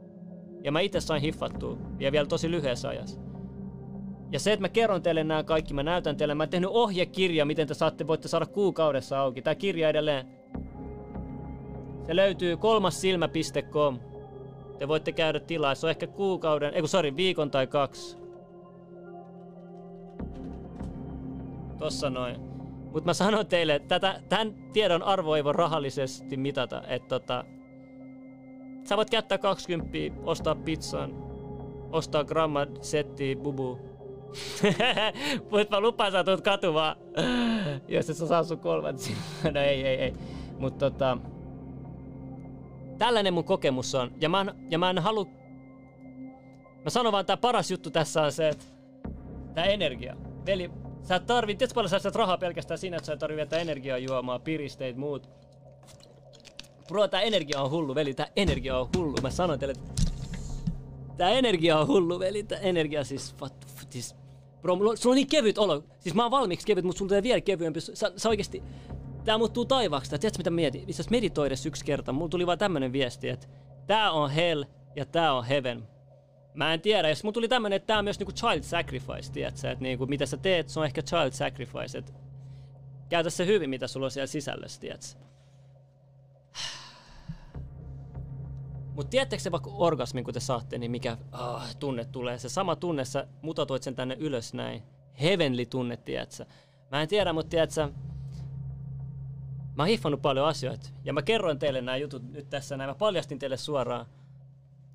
[0.63, 3.21] Ja mä itse sain hiffattua, ja vielä tosi lyhyessä ajassa.
[4.31, 7.45] Ja se, että mä kerron teille nämä kaikki, mä näytän teille, mä oon tehnyt ohjekirja,
[7.45, 9.41] miten te saatte, voitte saada kuukaudessa auki.
[9.41, 10.27] Tää kirja edelleen,
[12.05, 13.99] Se löytyy kolmassilmä.com.
[14.77, 15.75] Te voitte käydä tilaa.
[15.75, 18.17] Se on ehkä kuukauden, ei kun sorry, viikon tai kaksi.
[21.77, 22.41] Tossa noin.
[22.93, 23.99] Mutta mä sanon teille, että
[24.29, 26.83] tämän tiedon arvo ei voi rahallisesti mitata.
[26.87, 27.45] Että tota,
[28.83, 31.13] sä voit käyttää 20, ostaa pizzan,
[31.91, 33.79] ostaa gramma setti bubu.
[35.51, 36.95] Mutta mä lupaan, sä tulet katumaan,
[37.87, 38.95] jos et sä saa sun kolmat
[39.53, 40.13] No ei, ei, ei.
[40.59, 41.17] Mutta tota,
[42.97, 44.11] tällainen mun kokemus on.
[44.21, 45.27] Ja mä en, ja mä en halu...
[46.83, 48.65] Mä sanon vaan, että paras juttu tässä on se, että
[49.53, 50.15] tää energia.
[50.45, 54.97] Veli, sä tarvit, tiedätkö paljon sä rahaa pelkästään siinä, että sä tarvit energiaa juomaan, piristeet,
[54.97, 55.29] muut.
[56.87, 59.15] Bro, tää energia on hullu, veli, tää energia on hullu.
[59.21, 59.75] Mä sanon teille,
[61.17, 63.53] tää energia on hullu, veli, tää energia siis, what,
[63.89, 64.15] siis
[64.61, 65.83] Bro, mulla, sulla on niin kevyt olo.
[65.99, 67.81] Siis mä oon valmiiksi kevyt, mutta sulla tulee vielä kevyempi.
[67.81, 68.63] Sä, sä oikeesti,
[69.25, 70.09] tää muuttuu taivaaksi.
[70.09, 70.81] Tiedätkö mitä mietin?
[70.81, 73.47] Itse asiassa meditoidessa yksi kerta, mulla tuli vaan tämmönen viesti, että
[73.87, 74.63] tää on hell
[74.95, 75.87] ja tää on heaven.
[76.53, 79.71] Mä en tiedä, jos mulla tuli tämmönen, että tää on myös niinku child sacrifice, tiedätkö?
[79.71, 81.97] Että niinku, mitä sä teet, se on ehkä child sacrifice.
[81.97, 82.11] Että
[83.09, 85.07] käytä se hyvin, mitä sulla on siellä sisällössä, tiedätkö?
[88.95, 92.39] Mutta tiedättekö se vaikka orgasmin, kun te saatte, niin mikä oh, tunne tulee?
[92.39, 94.83] Se sama tunne, sä mutatoit sen tänne ylös näin.
[95.21, 96.45] Heavenly tunne, tiedätkö?
[96.91, 97.89] Mä en tiedä, mutta tiedätkö,
[99.75, 100.89] Mä oon hiffannut paljon asioita.
[101.03, 102.89] Ja mä kerroin teille nämä jutut nyt tässä näin.
[102.89, 104.05] Mä paljastin teille suoraan.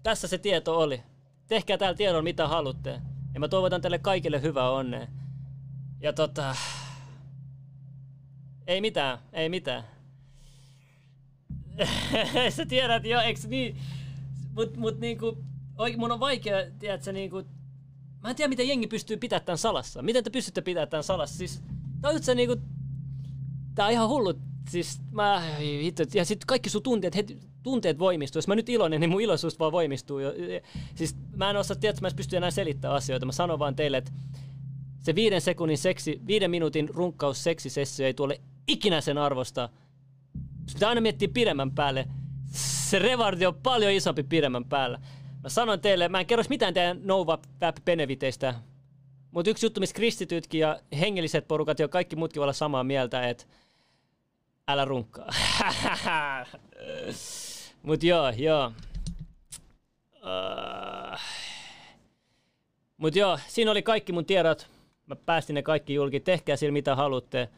[0.03, 1.03] Tässä se tieto oli.
[1.47, 3.01] Tehkää täällä tiedolla mitä haluatte.
[3.35, 5.07] Ja mä toivotan teille kaikille hyvää onnea.
[6.01, 6.57] Ja tota...
[8.67, 9.85] Ei mitään, ei mitään.
[12.57, 13.77] Sä tiedät jo, eiks niin?
[14.55, 15.39] Mut, mut niinku,
[15.79, 17.43] oikein mun on vaikea, tiedätkö, niinku...
[18.23, 20.03] Mä en tiedä, miten jengi pystyy pitämään tämän salassa.
[20.03, 21.39] Miten te pystytte pitämään tämän salassa?
[21.39, 21.63] Siis,
[22.03, 22.57] on se niinku...
[23.75, 24.35] Tää on ihan hullu
[24.71, 28.39] siis mä, hitto, ja sitten kaikki sun tunteet, heti, tunteet voimistuu.
[28.39, 30.19] Jos mä nyt iloinen, niin mun iloisuus vaan voimistuu.
[30.19, 30.33] Jo.
[30.95, 33.27] Siis mä en osaa, tiedä, mä en pysty enää selittämään asioita.
[33.27, 34.13] Mä sanon vaan teille, että
[35.01, 39.69] se viiden sekunnin seksi, viiden minuutin runkkaus seksisessio ei tuolle ikinä sen arvosta.
[40.69, 42.07] Sitä aina miettiä pidemmän päälle.
[42.53, 44.99] Se revardi on paljon isompi pidemmän päällä.
[45.43, 48.55] Mä sanon teille, mä en kerro mitään teidän Nova Vap Beneviteistä.
[49.31, 53.45] Mutta yksi juttu, missä kristitytkin ja hengelliset porukat ja kaikki muutkin olla samaa mieltä, että
[54.69, 55.29] Älä runkkaa.
[57.83, 58.73] Mut joo, joo.
[60.15, 61.21] Uh,
[62.97, 64.71] mut joo, siinä oli kaikki mun tiedot.
[65.07, 66.21] Mä päästin ne kaikki julki.
[66.21, 67.49] Tehkää sillä mitä haluatte.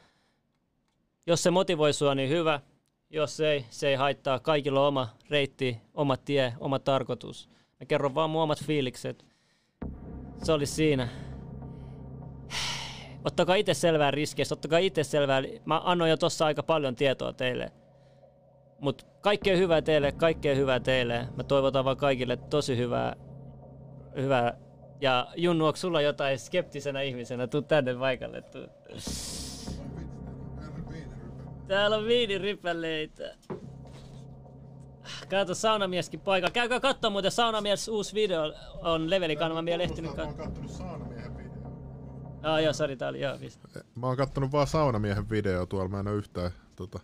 [1.27, 2.61] Jos se motivoi sua, niin hyvä.
[3.11, 4.39] Jos ei, se ei haittaa.
[4.39, 7.49] Kaikilla on oma reitti, oma tie, oma tarkoitus.
[7.81, 9.25] Mä kerron vaan mun omat fiilikset.
[10.43, 11.09] Se oli siinä
[13.25, 15.43] ottakaa itse selvää riskeistä, ottakaa itse selvää.
[15.65, 17.73] Mä annoin jo tossa aika paljon tietoa teille.
[18.81, 21.29] Mutta kaikkea hyvää teille, kaikkea hyvää teille.
[21.37, 23.17] Mä toivotan vaan kaikille tosi hyvää,
[24.17, 24.59] hyvää.
[25.01, 27.47] Ja Junnu, onko sulla jotain skeptisenä ihmisenä?
[27.47, 28.43] Tuu tänne paikalle.
[28.43, 28.67] Tuu.
[31.71, 33.35] Täällä on viinirippäleitä.
[35.31, 36.53] Kato saunamieskin paikalla.
[36.53, 40.53] Käykää katsomaan muuten saunamies uusi video on levelikanava vielä ehtinyt katsomaan.
[42.43, 43.61] Ah, joo, sori, tää oli, joo, visst.
[43.95, 47.01] Mä oon kattonut vaan saunamiehen video tuolla, mä en oo yhtään tota,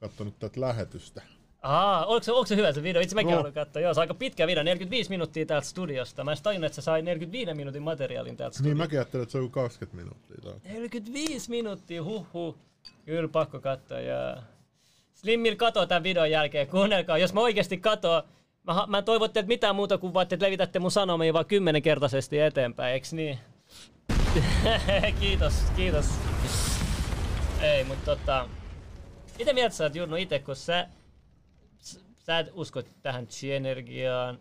[0.00, 1.22] kattonut tätä lähetystä.
[1.62, 3.02] Aa, onko se, onko se hyvä se video?
[3.02, 3.36] Itse mäkin no.
[3.36, 3.82] haluan katsoa.
[3.82, 6.24] Joo, se on aika pitkä video, 45 minuuttia täältä studiosta.
[6.24, 8.74] Mä en tajunnut, että se sai 45 minuutin materiaalin täältä studiosta.
[8.74, 10.36] Niin, mäkin ajattelin, että se on 20 minuuttia.
[10.42, 10.68] Täältä.
[10.68, 12.56] 45 minuuttia, huh.
[13.04, 14.36] Kyllä pakko katsoa, ja...
[15.14, 17.18] Slimmil katoo tämän videon jälkeen, kuunnelkaa.
[17.18, 18.22] Jos mä oikeasti katoo,
[18.62, 22.94] mä, mä toivon, että mitään muuta kuin vaan, että levitätte mun sanomia vaan kymmenenkertaisesti eteenpäin,
[22.94, 23.38] eks niin?
[25.20, 26.06] kiitos, kiitos.
[27.62, 28.48] Ei, mutta tota...
[29.38, 30.88] Mitä mieltä sä oot Jurno itse, kun sä,
[32.14, 34.38] sä et usko tähän chi-energiaan?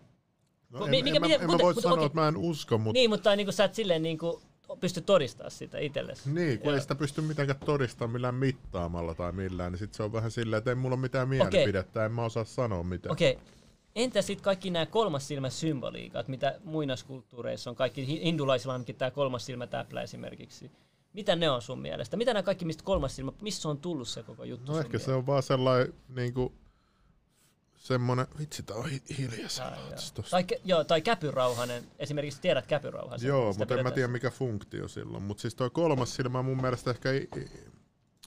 [0.69, 2.06] No, en, mikä, en, mikä, en, en mä voi sanoa, okay.
[2.06, 2.93] että mä en usko, mutta...
[2.93, 4.41] Niin, mutta niin kuin sä et silleen niin kuin
[4.79, 6.31] pysty todistamaan sitä itsellesi.
[6.31, 6.75] Niin, kun ja.
[6.75, 10.57] ei sitä pysty mitenkään todistamaan millään mittaamalla tai millään, niin sit se on vähän silleen,
[10.57, 12.05] että ei mulla ole mitään mielipidettä, okay.
[12.05, 13.12] en mä osaa sanoa mitään.
[13.12, 13.43] Okei, okay.
[13.95, 19.45] Entä sitten kaikki nämä kolmas silmä symboliikat, mitä muinaiskulttuureissa on, kaikki hindulaisilla onkin tämä kolmas
[19.45, 20.71] silmä täplä esimerkiksi.
[21.13, 22.17] Mitä ne on sun mielestä?
[22.17, 25.05] Mitä nämä kaikki, mistä kolmas silmä, missä on tullut se koko juttu No ehkä mielestä?
[25.05, 26.53] se on vaan sellainen niinku,
[27.84, 29.04] semmonen, vitsi tää on hi-
[30.31, 33.27] tai, joo, tai käpyrauhanen, esimerkiksi tiedät käpyrauhasen.
[33.27, 35.23] Joo, mutta en mä tiedä mikä funktio silloin.
[35.23, 37.10] Mutta siis toi kolmas silmä mun mielestä ehkä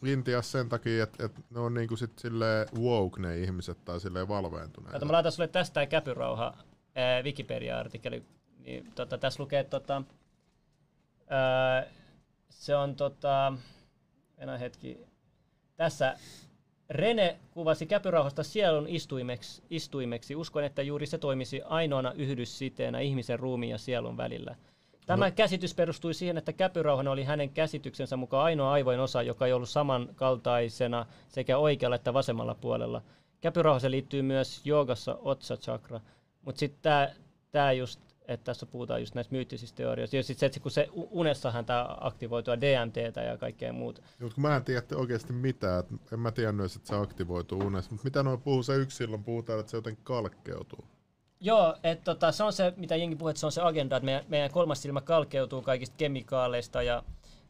[0.04, 4.28] Intiassa sen takia, että, että ne on niinku sit sille woke ne ihmiset tai sille
[4.28, 4.92] valveentuneet.
[4.92, 6.56] Kato, mä laitan sulle tästä käpyrauha
[6.94, 8.22] ää, Wikipedia-artikkeli.
[8.58, 10.02] Niin, tota, tässä lukee, tota,
[11.28, 11.86] ää,
[12.50, 13.52] se on tota,
[14.38, 14.98] enää hetki,
[15.76, 16.16] tässä
[16.90, 20.36] Rene kuvasi käpyrauhasta sielun istuimeksi, istuimeksi.
[20.36, 24.56] Uskon, että juuri se toimisi ainoana yhdyssiteenä ihmisen ruumiin ja sielun välillä.
[25.06, 25.32] Tämä no.
[25.36, 29.68] käsitys perustui siihen, että käpyrauhana oli hänen käsityksensä mukaan ainoa aivojen osa, joka ei ollut
[29.68, 33.02] samankaltaisena sekä oikealla että vasemmalla puolella.
[33.40, 36.00] Käpyrauhassa liittyy myös joogassa otsachakra,
[36.44, 37.08] mutta sitten
[37.50, 40.16] tämä just että tässä puhutaan just näistä myyttisistä teorioista.
[40.16, 44.02] Ja sitten se, että kun se unessahan tämä aktivoituu DMTtä ja kaikkea muuta.
[44.20, 48.04] Mutta mä en tiedä oikeasti mitään, että en mä tiedä että se aktivoituu unessa, mutta
[48.04, 50.84] mitä noin puhuu se yksi silloin, puhutaan, että se jotenkin kalkkeutuu.
[51.40, 54.04] Joo, että tota, se on se, mitä jengi puhuu, että se on se agenda, että
[54.04, 57.02] meidän, meidän kolmas silmä kalkeutuu kaikista kemikaaleista ja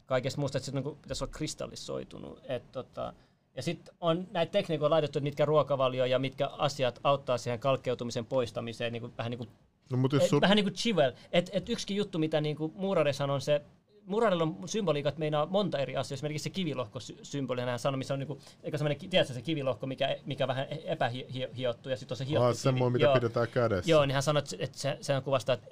[0.05, 2.41] kaikesta muusta, että se niin pitäisi olla kristallisoitunut.
[2.43, 3.13] Et, tota,
[3.55, 8.25] ja sitten on näitä tekniikoita laitettu, että mitkä ruokavalio ja mitkä asiat auttaa siihen kalkkeutumisen
[8.25, 9.49] poistamiseen, niin kuin, vähän niin kuin
[9.89, 10.41] No, mutta jos sul...
[10.41, 11.11] Vähän niin kuin Chivel.
[11.31, 13.61] Et, et yksikin juttu, mitä niin kuin Murare on se,
[14.07, 16.15] Murarilla on symboliikat meinaa monta eri asiaa.
[16.15, 20.17] Esimerkiksi se kivilohko-symboli, hän sanoi, missä on niin kuin, eikä semmoinen, tiedätkö se kivilohko, mikä,
[20.25, 23.91] mikä vähän epähiottu, ja sitten on se hiottu ah, semmoinen, mitä joo, pidetään kädessä.
[23.91, 25.67] Joo, niin hän sanoi, että se, se on kuvasta, että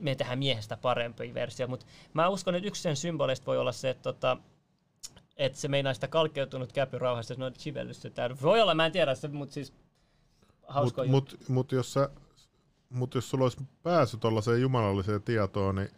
[0.00, 1.68] me tehdään miehestä parempi versio.
[1.68, 4.36] Mutta mä uskon, että yksi sen symboleista voi olla se, että tota,
[5.36, 8.36] että se meinaa sitä kalkkeutunut käpyrauhasta, että no chivellystetään.
[8.42, 9.72] Voi olla, mä en tiedä, mutta siis
[10.68, 12.10] hauska Mutta mut, mut jos sä
[12.90, 15.90] mutta jos sulla olisi pääsy tuollaiseen jumalalliseen tietoon, niin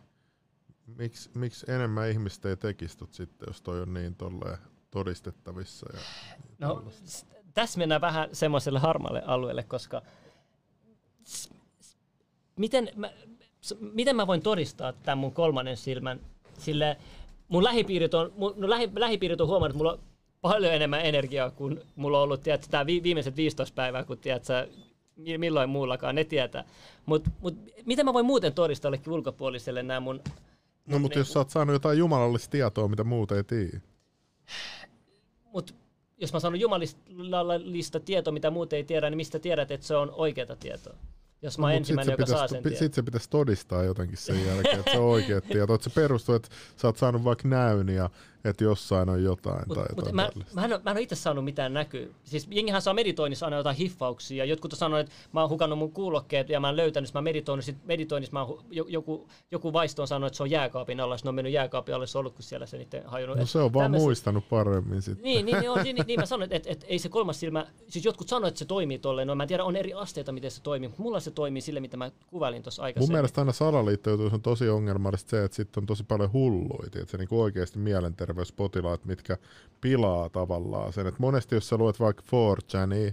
[0.87, 4.59] miksi, miksi enemmän ihmistä ei tekisi sitten, jos toi on niin tolleen
[4.91, 5.87] todistettavissa?
[5.93, 6.01] Ja,
[6.59, 6.85] no,
[7.55, 10.03] tässä mennään vähän semmoiselle harmaalle alueelle, koska
[12.57, 13.11] miten mä,
[13.81, 16.21] miten mä voin todistaa tämän mun kolmannen silmän?
[16.59, 16.97] Sille
[17.49, 20.01] mun lähipiirit on, mun, no lähi, lähipiirit on huomannut, että mulla on
[20.41, 24.69] paljon enemmän energiaa kuin mulla on ollut tiedätkö, tämä viimeiset 15 päivää, kun tiedätkö,
[25.39, 26.65] milloin muullakaan, ne tietää.
[27.07, 27.55] Mutta mut,
[27.87, 30.21] mitä mä voin muuten todistaa jollekin ulkopuoliselle nämä mun...
[30.87, 33.81] No mutta jos sä oot saanut jotain jumalallista tietoa, mitä muuta ei tiedä.
[35.53, 35.75] Mutta
[36.19, 40.11] jos mä sanon jumalallista tietoa, mitä muut ei tiedä, niin mistä tiedät, että se on
[40.11, 40.97] oikeaa tietoa?
[41.43, 44.91] Jos mä no, ensimmäinen, joka saa sen Sitten se pitäisi todistaa jotenkin sen jälkeen, että
[44.91, 45.75] se on oikea tieto.
[45.75, 48.11] Että se perustuu, että sä oot saanut vaikka näyn ja
[48.45, 51.15] että jossain on jotain mut, tai mut jotain mä, mä, en mä en ole itse
[51.15, 52.07] saanut mitään näkyä.
[52.25, 54.45] Siis jengihän saa meditoinnissa aina jotain hiffauksia.
[54.45, 57.65] Jotkut on sanonut, että mä oon hukannut mun kuulokkeet ja mä oon löytänyt, mä meditoinut,
[57.65, 61.29] sit meditoinnissa mä oon, joku, joku vaisto on sanonut, että se on jääkaapin alla, ne
[61.29, 63.39] on mennyt jääkaapin alle, se on ollut, kun siellä se niiden hajunut.
[63.39, 64.05] No se on vaan tämmöset...
[64.05, 65.25] muistanut paremmin sitten.
[65.25, 68.05] Niin, niin, niin, niin, niin, niin mä sanon, että, että, ei se kolmas silmä, siis
[68.05, 70.63] jotkut sanoivat, että se toimii tolleen, no mä en tiedä, on eri asteita, miten se
[70.63, 73.13] toimii, mutta mulla se toimii sille, mitä mä kuvailin tuossa aikaisemmin.
[73.13, 77.11] Mun mielestä aina salaliittojutus on tosi ongelmallista se, että sitten on tosi paljon hulluja, että
[77.11, 77.79] se niin oikeasti
[78.33, 79.37] mielenterveyspotilaat, mitkä
[79.81, 81.07] pilaa tavallaan sen.
[81.07, 82.23] Et monesti jos sä luet vaikka
[82.87, 83.13] 4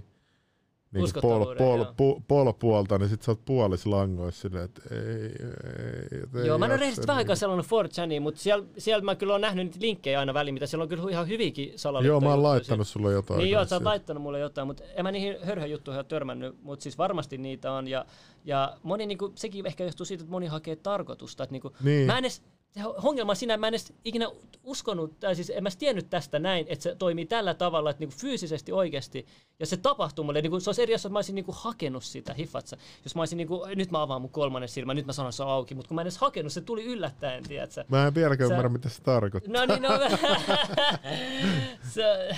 [0.92, 6.42] niin pol, pol, pol, pol, puolta, niin sit sä oot puolislangoissa silleen, että ei, ei,
[6.42, 7.66] ei Joo, mä en ole rehellisesti vähän aikaa sellainen
[7.98, 10.90] 4 mutta siellä, siellä mä kyllä oon nähnyt niitä linkkejä aina väliin, mitä siellä on
[10.90, 12.14] kyllä ihan hyvinkin salaliittoja.
[12.14, 13.38] Joo, mä oon laittanut sulle jotain.
[13.38, 16.84] Niin joo, sä oot laittanut mulle jotain, mutta en mä niihin hörhöjuttuihin ole törmännyt, mutta
[16.84, 17.88] siis varmasti niitä on.
[17.88, 18.06] Ja,
[18.46, 21.44] ja moni, niin kuin, sekin ehkä johtuu siitä, että moni hakee tarkoitusta.
[21.44, 22.08] Että niin kuin, niin.
[22.08, 22.42] Mä en edes,
[22.72, 24.28] se ongelma siinä, mä en edes ikinä
[24.64, 28.16] uskonut, tai siis en mä tiennyt tästä näin, että se toimii tällä tavalla, että niinku
[28.18, 29.26] fyysisesti oikeasti,
[29.60, 32.34] ja se tapahtuu mulle, niinku, se olisi eri asia, että mä olisin niinku hakenut sitä,
[32.34, 32.78] hiffatsa.
[33.04, 35.50] Jos mä olisin, niinku, nyt mä avaan mun kolmannen silmän, nyt mä sanon, se on
[35.50, 37.84] auki, mutta kun mä en edes hakenut, se tuli yllättäen, tiedätkö?
[37.88, 39.54] Mä en vieläkään ymmärrä, mitä se tarkoittaa.
[39.54, 39.90] No niin, no,
[41.94, 42.36] se,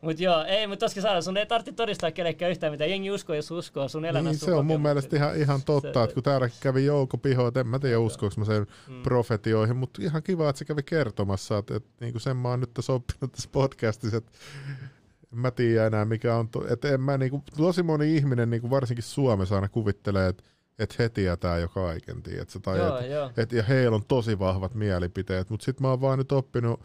[0.00, 3.36] Mut joo, ei, mutta tosiaan saada, sun ei tarvitse todistaa kenellekään yhtään mitä jengi uskoo,
[3.36, 4.30] jos uskoo sun elämässä.
[4.30, 7.46] Niin, se on mun mielestä ihan, ihan totta, se, että kun täällä kävi Jouko Piho,
[7.46, 9.02] että en mä tiedä uskoinko mä sen mm.
[9.02, 12.60] profetioihin, mutta ihan kiva, että se kävi kertomassa, että, että niin kuin sen mä oon
[12.60, 14.32] nyt tässä oppinut tässä podcastissa, että
[15.32, 18.70] en mä tiedä enää mikä on, to, että en mä niinku, tosi moni ihminen niinku
[18.70, 20.44] varsinkin Suomessa aina kuvittelee, että
[20.78, 22.58] että he tietää jo kaiken, tiedätkö?
[22.62, 23.30] Tai joo, et, joo.
[23.36, 26.80] Et, ja heillä on tosi vahvat mielipiteet, mutta sitten mä oon vaan nyt oppinut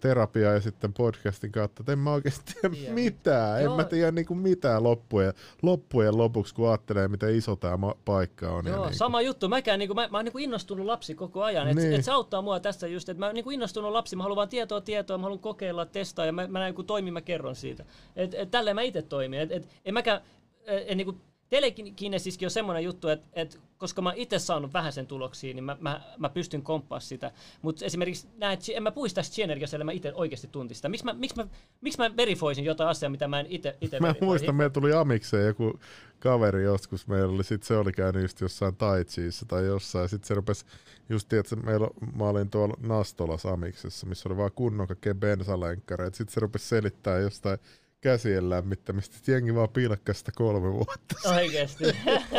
[0.00, 2.94] terapiaa ja sitten podcastin kautta, että en mä oikeasti tiedä yeah.
[2.94, 3.62] mitään.
[3.62, 3.72] Joo.
[3.72, 8.50] En mä tiedä niin kuin mitään loppujen, loppujen lopuksi, kun ajattelee, miten iso tämä paikka
[8.50, 8.66] on.
[8.66, 9.26] Joo, ja niin sama kuin.
[9.26, 9.48] juttu.
[9.48, 11.66] Mäkään, niin kuin, mä, mä oon niin kuin innostunut lapsi koko ajan.
[11.66, 11.92] Niin.
[11.92, 14.16] Et, et se auttaa mua tässä just, että mä oon niin kuin innostunut lapsi.
[14.16, 17.12] Mä haluan vaan tietoa tietoa, mä haluan kokeilla, testaa ja mä, mä näin kun toimin,
[17.12, 17.84] mä kerron siitä.
[18.16, 19.40] Et, et, tälleen mä itse toimin.
[19.40, 20.20] Et, et, en mäkään,
[20.66, 25.06] en, niin kuin, telekinesiskin on semmoinen juttu, että, että koska mä itse saanut vähän sen
[25.06, 27.32] tuloksia, niin mä, mä, mä pystyn komppaa sitä.
[27.62, 30.88] Mutta esimerkiksi näet, en mä puhuisi tästä G-energiasta, mä itse oikeasti tuntin sitä.
[30.88, 31.46] Miksi mä, miksi mä,
[31.80, 35.80] miksi mä verifoisin jotain asiaa, mitä mä en itse Mä muistan, meillä tuli Amikseen joku
[36.18, 40.34] kaveri joskus, meillä oli, sit se oli käynyt just jossain Taitsiissa tai jossain, sitten se
[40.34, 40.64] rupesi,
[41.08, 46.34] just tiedätkö, meillä, mä olin tuolla Nastolas Amiksessa, missä oli vaan kunnon kaikkea bensalenkkareita, sitten
[46.34, 47.58] se rupesi selittää jostain
[48.06, 49.32] käsien lämmittämistä.
[49.32, 51.34] Jengi vaan pilkkas sitä kolme vuotta.
[51.34, 51.84] Oikeesti.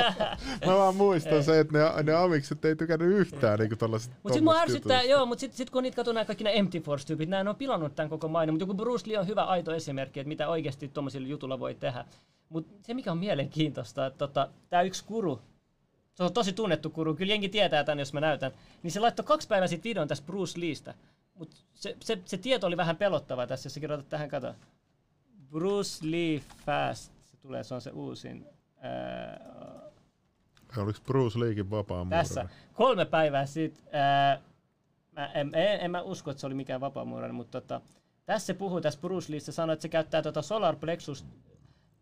[0.66, 4.44] Mä vaan muistan se, että ne, ne amikset ei tykännyt yhtään niinku tollaset Mut sit
[4.44, 7.50] mua ärsyttää, joo, mut sit, sit kun niitä katsoo nää kaikki nämä Empty Force-tyypit, nää
[7.50, 10.50] on pilannut tämän koko mainon, mutta joku Bruce Lee on hyvä aito esimerkki, että mitä
[10.50, 12.06] oikeasti tuommoisilla jutulla voi tehdä.
[12.50, 15.42] Mutta se mikä on mielenkiintoista, että tota, tää yksi kuru,
[16.14, 18.52] se on tosi tunnettu kuru, kyllä jengi tietää tän, jos mä näytän,
[18.84, 20.94] niin se laittoi kaksi päivää sitten videon tästä Bruce Leestä.
[21.34, 24.54] Mutta se, se, se, tieto oli vähän pelottava tässä, jos sä kirjoitat tähän, kato.
[25.52, 28.46] Bruce Lee Fast, se tulee, se on se uusin.
[28.82, 29.40] Ää,
[30.78, 33.86] Oliko Bruce Leekin vapaa tässä kolme päivää sitten.
[33.92, 34.42] Ää,
[35.12, 37.82] mä en, en, en, mä usko, että se oli mikään vapaamuurainen, mutta tota,
[38.26, 41.26] tässä se puhuu, tässä Bruce Lee, se sanoi, että se käyttää tota solar plexus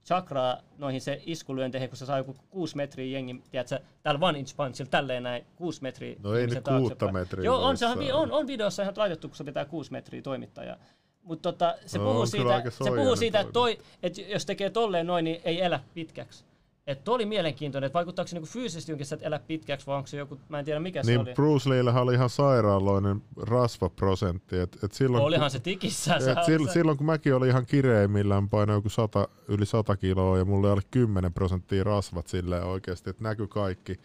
[0.06, 4.56] chakraa noihin se iskulyönteihin, kun se saa joku 6 metriä jengi, tiedätkö, tällä one inch
[4.56, 6.16] punchilla, tälleen näin, 6 metriä.
[6.24, 9.38] No ei nyt kuutta metriä Joo, on, se on, on, on videossa ihan laitettu, kun
[9.38, 10.78] se pitää 6 metriä toimittajaa.
[11.26, 15.08] Mutta tota, se, No, puhuu siitä, se puhuu siitä, että, toi, että jos tekee tolleen
[15.08, 16.46] noin, niin ei elä pitkäksi.
[16.88, 20.18] Että oli mielenkiintoinen, että vaikuttaako se niinku fyysisesti jonkin, että elä pitkäksi, vai onko se
[20.18, 21.34] joku, mä en tiedä mikä se Niin oli.
[21.34, 24.58] Bruce Leellähän oli ihan sairaaloinen rasvaprosentti.
[24.60, 26.20] Et, et silloin, Olihan se tikissä.
[26.20, 29.98] se- Et silloin, se- silloin kun mäkin olin ihan kireimmillään, painoin joku 100, yli 100
[29.98, 34.00] kiloa ja mulla oli 10 prosenttia rasvat silleen oikeasti, että näkyy kaikki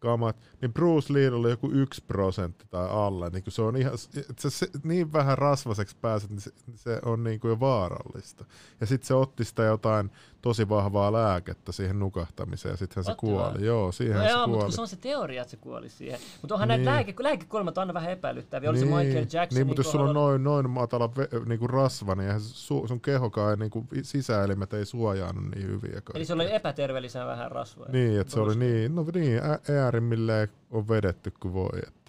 [0.00, 3.30] kamat, niin Bruce Lee oli joku 1 prosentti tai alle.
[3.30, 3.98] Niin se on ihan,
[4.38, 8.44] se, se, niin vähän rasvaseksi pääset, niin se, se on niin kuin jo vaarallista.
[8.80, 10.10] Ja sitten se otti sitä jotain
[10.42, 13.66] tosi vahvaa lääkettä siihen nukahtamiseen ja sittenhän se kuoli.
[13.66, 14.64] Joo, siihen no se joo, mutta kuoli.
[14.64, 16.20] kun se on se teoria, että se kuoli siihen.
[16.42, 16.78] Mutta onhan niin.
[16.78, 16.84] Niin.
[16.84, 18.70] näitä lääke, on aina vähän epäilyttäviä.
[18.70, 19.48] Oli se Michael Jackson.
[19.50, 23.00] Niin, mutta jos sulla on noin, noin matala ve, niinku rasva, niin eihän su, sun
[23.00, 25.92] kehokaan, niinku sisäelimet ei suojaannut niin hyvin.
[25.94, 27.88] ja Eli se oli epäterveellisen vähän rasvaa.
[27.92, 29.40] Niin, että se oli niin, no niin,
[29.80, 31.78] äärimmilleen on vedetty kuin voi.
[31.86, 31.99] Että.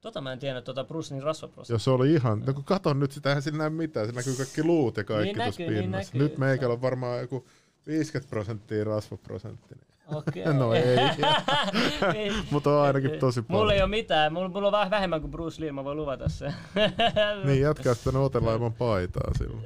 [0.00, 1.72] Tota mä en tiennyt, tota Bruce Lee rasvaprosentti.
[1.72, 4.34] Jos se oli ihan, no kun katon nyt, sitä eihän siinä näe mitään, se näkyy
[4.36, 6.12] kaikki luut ja kaikki Niin tuossa näkyy, niin pinnassa.
[6.14, 6.28] näkyy.
[6.28, 7.46] Nyt meikällä on varmaan joku
[7.86, 9.74] 50 prosenttia rasvaprosentti.
[10.14, 10.44] Okei.
[10.54, 10.96] no ei,
[12.12, 12.32] Niin.
[12.50, 13.60] mutta on ainakin tosi paljon.
[13.62, 14.32] Mulla ei ole mitään.
[14.32, 16.54] Mulla, mulla on vähän vähemmän kuin Bruce Lee, mä voin luvata sen.
[17.44, 19.62] Niin, jatkaa sitten otellaan ilman paitaa silloin.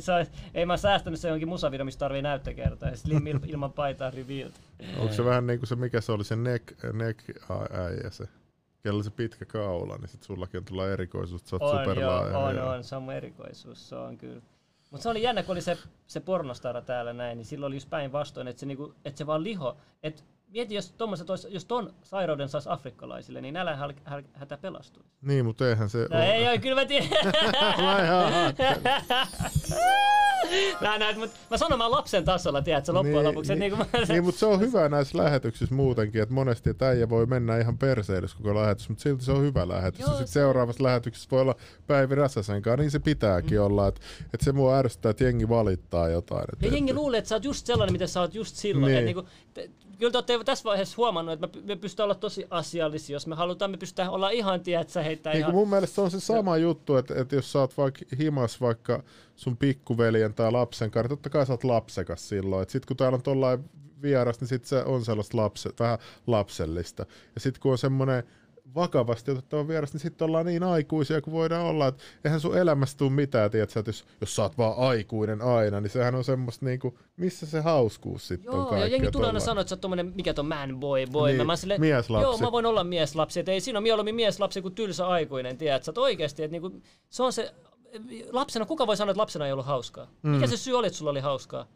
[0.00, 2.88] se on, ei mä oon säästänyt se jonkin musavideo, mistä tarvii näyttökertoa.
[2.88, 4.52] Ja Slim il- ilman paitaa revealed.
[4.98, 7.20] Onko se vähän niin kuin se, mikä se oli, se neck, neck
[7.72, 8.24] äijä se,
[8.86, 11.84] kello se pitkä kaula, niin sit sullakin on tulla erikoisuus, että sä oot On, joo,
[11.84, 12.38] superlaaja.
[12.38, 14.40] on, ja- on, se on mun erikoisuus, se on kyllä.
[14.90, 17.90] Mutta se oli jännä, kun oli se, se pornostara täällä näin, niin silloin oli just
[17.90, 19.76] päinvastoin, että se, niinku, että se vaan liho.
[20.02, 24.56] Et mieti, jos, tommoset ois, jos ton sairauden saisi afrikkalaisille, niin nälän häl, häl, hätä
[24.58, 25.10] pelastuisi.
[25.22, 27.08] Niin, mutta eihän se No ei, ei, kyllä mä tiedän.
[30.80, 33.52] Mä, näet, mut, mä sanon mä lapsen tasolla, tiedätkö, loppujen Niin, lopuksi.
[33.54, 37.08] niin, niinku mä- niin, mutta se on hyvä näissä lähetyksissä muutenkin, että monesti että äijä
[37.08, 40.00] voi mennä ihan perseilys koko lähetys, mutta silti se on hyvä lähetys.
[40.00, 41.54] Joo, ja sitten se- seuraavassa lähetyksessä voi olla
[41.86, 43.64] Päivi Räsäsen kanssa, niin se pitääkin mm.
[43.64, 43.88] olla.
[43.88, 44.00] Että
[44.34, 46.44] et se mua ärsyttää, että jengi valittaa jotain.
[46.52, 48.92] Et, Ja jengi luulee, että sä oot just sellainen, mitä sä oot just silloin.
[48.92, 49.04] Niin.
[49.04, 49.16] Niin.
[49.16, 52.46] Niinku, te, kyllä te olette tässä vaiheessa huomannut, että me, py- me pystytään olla tosi
[52.50, 53.14] asiallisia.
[53.14, 55.54] Jos me halutaan, me pystytään olla ihan, tiedätkö, heittää Niin ihan...
[55.54, 59.02] mun mielestä se on se sama juttu, että, että jos sä oot vaikka himas vaikka
[59.36, 62.62] sun pikkuveljen tai lapsen kanssa, totta kai sä oot lapsekas silloin.
[62.62, 63.70] Et sit kun täällä on tollain
[64.02, 67.06] vieras, niin sit se on sellaista lapse, vähän lapsellista.
[67.34, 68.24] Ja sit kun on semmoinen
[68.76, 71.86] vakavasti otettava vieras, niin sitten ollaan niin aikuisia kuin voidaan olla.
[71.86, 75.80] Et eihän sun elämästä tule mitään, tiedätkö, että jos, jos sä oot vaan aikuinen aina,
[75.80, 79.26] niin sehän on semmoista niinku, missä se hauskuus sitten on Joo, ja kaikkea jengi tulee
[79.26, 81.28] aina sanoa, että sä oot tommonen, mikä ton man boy boy.
[81.28, 82.22] Niin, mä, mä sille, mieslapsi.
[82.22, 83.40] Joo, mä voin olla mieslapsi.
[83.40, 85.90] Et ei siinä ole mieluummin mieslapsi kuin tylsä aikuinen, tiedät sä.
[85.90, 87.54] Et oikeesti, että niinku, se on se,
[88.32, 90.06] lapsena, kuka voi sanoa, että lapsena ei ollut hauskaa?
[90.22, 90.30] Mm.
[90.30, 91.66] Mikä se syy oli, että sulla oli hauskaa?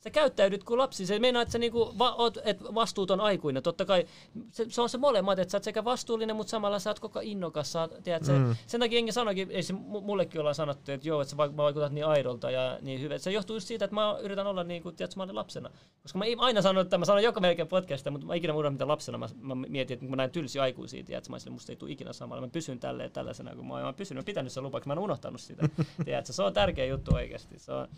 [0.00, 1.06] Sä käyttäydyt kuin lapsi.
[1.06, 3.62] Se meinaa, että sä niinku va- oot et vastuuton aikuinen.
[3.62, 4.06] Totta kai
[4.52, 7.20] se, se on se molemmat, että sä oot sekä vastuullinen, mutta samalla sä oot koko
[7.22, 7.72] innokas.
[7.72, 8.56] Sä, tiedät, se, Mm.
[8.66, 11.56] Sen takia jengi sanoikin, ei se, mu- mullekin ollaan sanottu, että joo, että sä vaik-
[11.56, 13.18] vaikutat niin aidolta ja niin hyvä.
[13.18, 15.70] Se johtuu just siitä, että mä yritän olla niin kuin, tiedät, mä olen lapsena.
[16.02, 18.88] Koska mä aina sanon, että mä sanon joka melkein podcastista, mutta mä ikinä muista mitä
[18.88, 19.18] lapsena.
[19.18, 22.12] Mä, mä mietin, että mä näin tylsiä aikuisia, tiedät, mä sille, musta ei tule ikinä
[22.12, 22.42] samalla.
[22.46, 24.92] Mä pysyn tälleen tällaisena, kun mä oon, mä oon pysynyt, mä pitänyt sen lupaksi, mä
[24.92, 25.68] en unohtanut sitä.
[26.04, 27.58] tiedät, se on tärkeä juttu oikeasti.
[27.58, 27.88] Se on,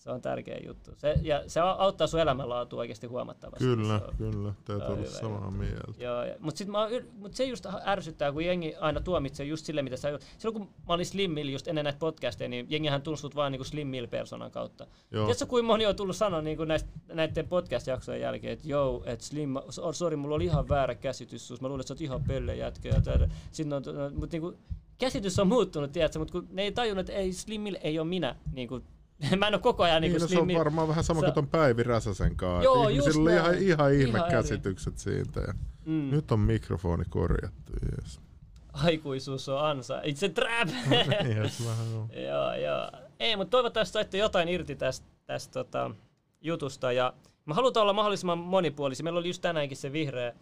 [0.00, 0.90] se on tärkeä juttu.
[0.96, 3.64] Se, ja se auttaa sun elämänlaatua oikeasti huomattavasti.
[3.64, 5.92] Kyllä, on, kyllä, täytyy olla samaa mieltä.
[5.98, 9.82] Joo, ja- mut, sit mä, mut se just ärsyttää, kun jengi aina tuomitsee just sille,
[9.82, 10.18] mitä sä...
[10.38, 13.64] Silloin kun mä olin Slim Mill just ennen näitä podcasteja, niin jengihän tunnustut vaan niinku
[13.64, 14.86] Slim Mill-persoonan kautta.
[15.10, 15.24] Joo.
[15.24, 19.56] Tiedätkö, kuinka moni on tullut sanoa niinku näistä, näiden podcast-jaksojen jälkeen, että joo, että Slim,
[19.56, 22.56] oh, sorry, mulla oli ihan väärä käsitys sus, mä luulen, että sä oot ihan pölle
[22.56, 22.88] jätkä.
[22.88, 22.94] Ja
[24.14, 24.54] mutta niinku,
[24.98, 28.08] käsitys on muuttunut, tiedätkö, mutta kun ne ei tajunnut, että ei Slim Mill ei ole
[28.08, 28.36] minä.
[28.52, 28.80] Niinku,
[29.38, 30.58] mä en ole koko ajan Niin, niinku no, se Slim on Mill.
[30.58, 32.64] varmaan vähän sama Se- kuin ton Päivi Räsäsen kanssa.
[32.64, 34.30] Joo, Ihmisillä oli ihan, ihan ihme Ihan eri.
[34.30, 35.40] käsitykset siitä.
[35.40, 35.54] Ja
[35.84, 36.10] Mm.
[36.10, 38.20] Nyt on mikrofoni korjattu, jees.
[38.72, 40.00] Aikuisuus on ansa.
[40.00, 40.68] It's a trap!
[41.36, 42.08] Yes, vähän on.
[42.28, 42.90] joo, joo.
[43.20, 45.90] Ei, mutta toivottavasti saitte jotain irti tästä, tästä tota,
[46.40, 46.92] jutusta.
[46.92, 47.12] Ja
[47.46, 49.04] me halutaan olla mahdollisimman monipuolisia.
[49.04, 50.32] Meillä oli just tänäänkin se vihreä,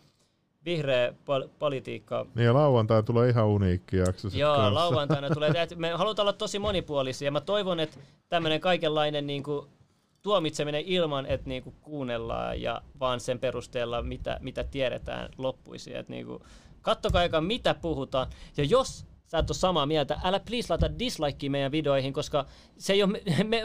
[0.64, 2.26] vihreä pol- politiikka.
[2.34, 4.74] Niin ja lauantai tulee ihan uniikki jakso Joo, kanssa.
[4.74, 5.50] lauantaina tulee.
[5.62, 7.30] Et Me halutaan olla tosi monipuolisia.
[7.30, 7.98] Mä toivon, että
[8.28, 9.66] tämmöinen kaikenlainen niin kuin,
[10.22, 15.96] tuomitseminen ilman, että niin kuin, kuunnellaan ja vaan sen perusteella, mitä, mitä tiedetään, loppuisi.
[15.96, 16.42] Et, niin kuin,
[16.82, 18.26] kattokaa eka, mitä puhutaan.
[18.56, 22.46] Ja jos sä et ole samaa mieltä, älä please laita dislike meidän videoihin, koska
[22.78, 23.62] se ei ole, me, me,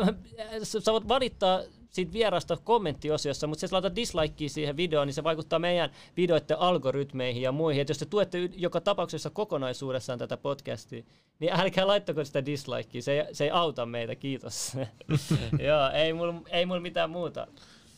[0.64, 1.60] sä voit valittaa
[1.94, 7.41] siitä vierasta kommenttiosiossa, mutta jos laitat dislikea siihen videoon, niin se vaikuttaa meidän videoiden algoritmeihin
[7.41, 7.82] ja muihin.
[7.82, 11.04] Et jos te tuette joka tapauksessa kokonaisuudessaan tätä podcastia,
[11.39, 14.74] niin älkää laittako sitä dislikea, se ei, se ei auta meitä, kiitos.
[15.68, 17.48] Joo, ei mulla ei mul mitään muuta.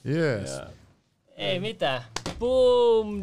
[0.05, 0.51] Yes.
[0.51, 0.65] Joo.
[1.35, 2.01] Ei mitään.
[2.39, 3.21] Boom!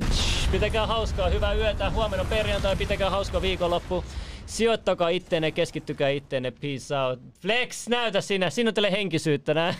[0.52, 1.90] Pitäkää hauskaa, hyvää yötä.
[1.90, 4.04] Huomenna perjantai, pitäkää hauskaa viikonloppu.
[4.46, 6.50] Sijoittakaa itteenne, keskittykää itteenne.
[6.50, 7.20] Peace out.
[7.40, 8.50] Flex, näytä sinä.
[8.50, 9.54] Sinun teille henkisyyttä.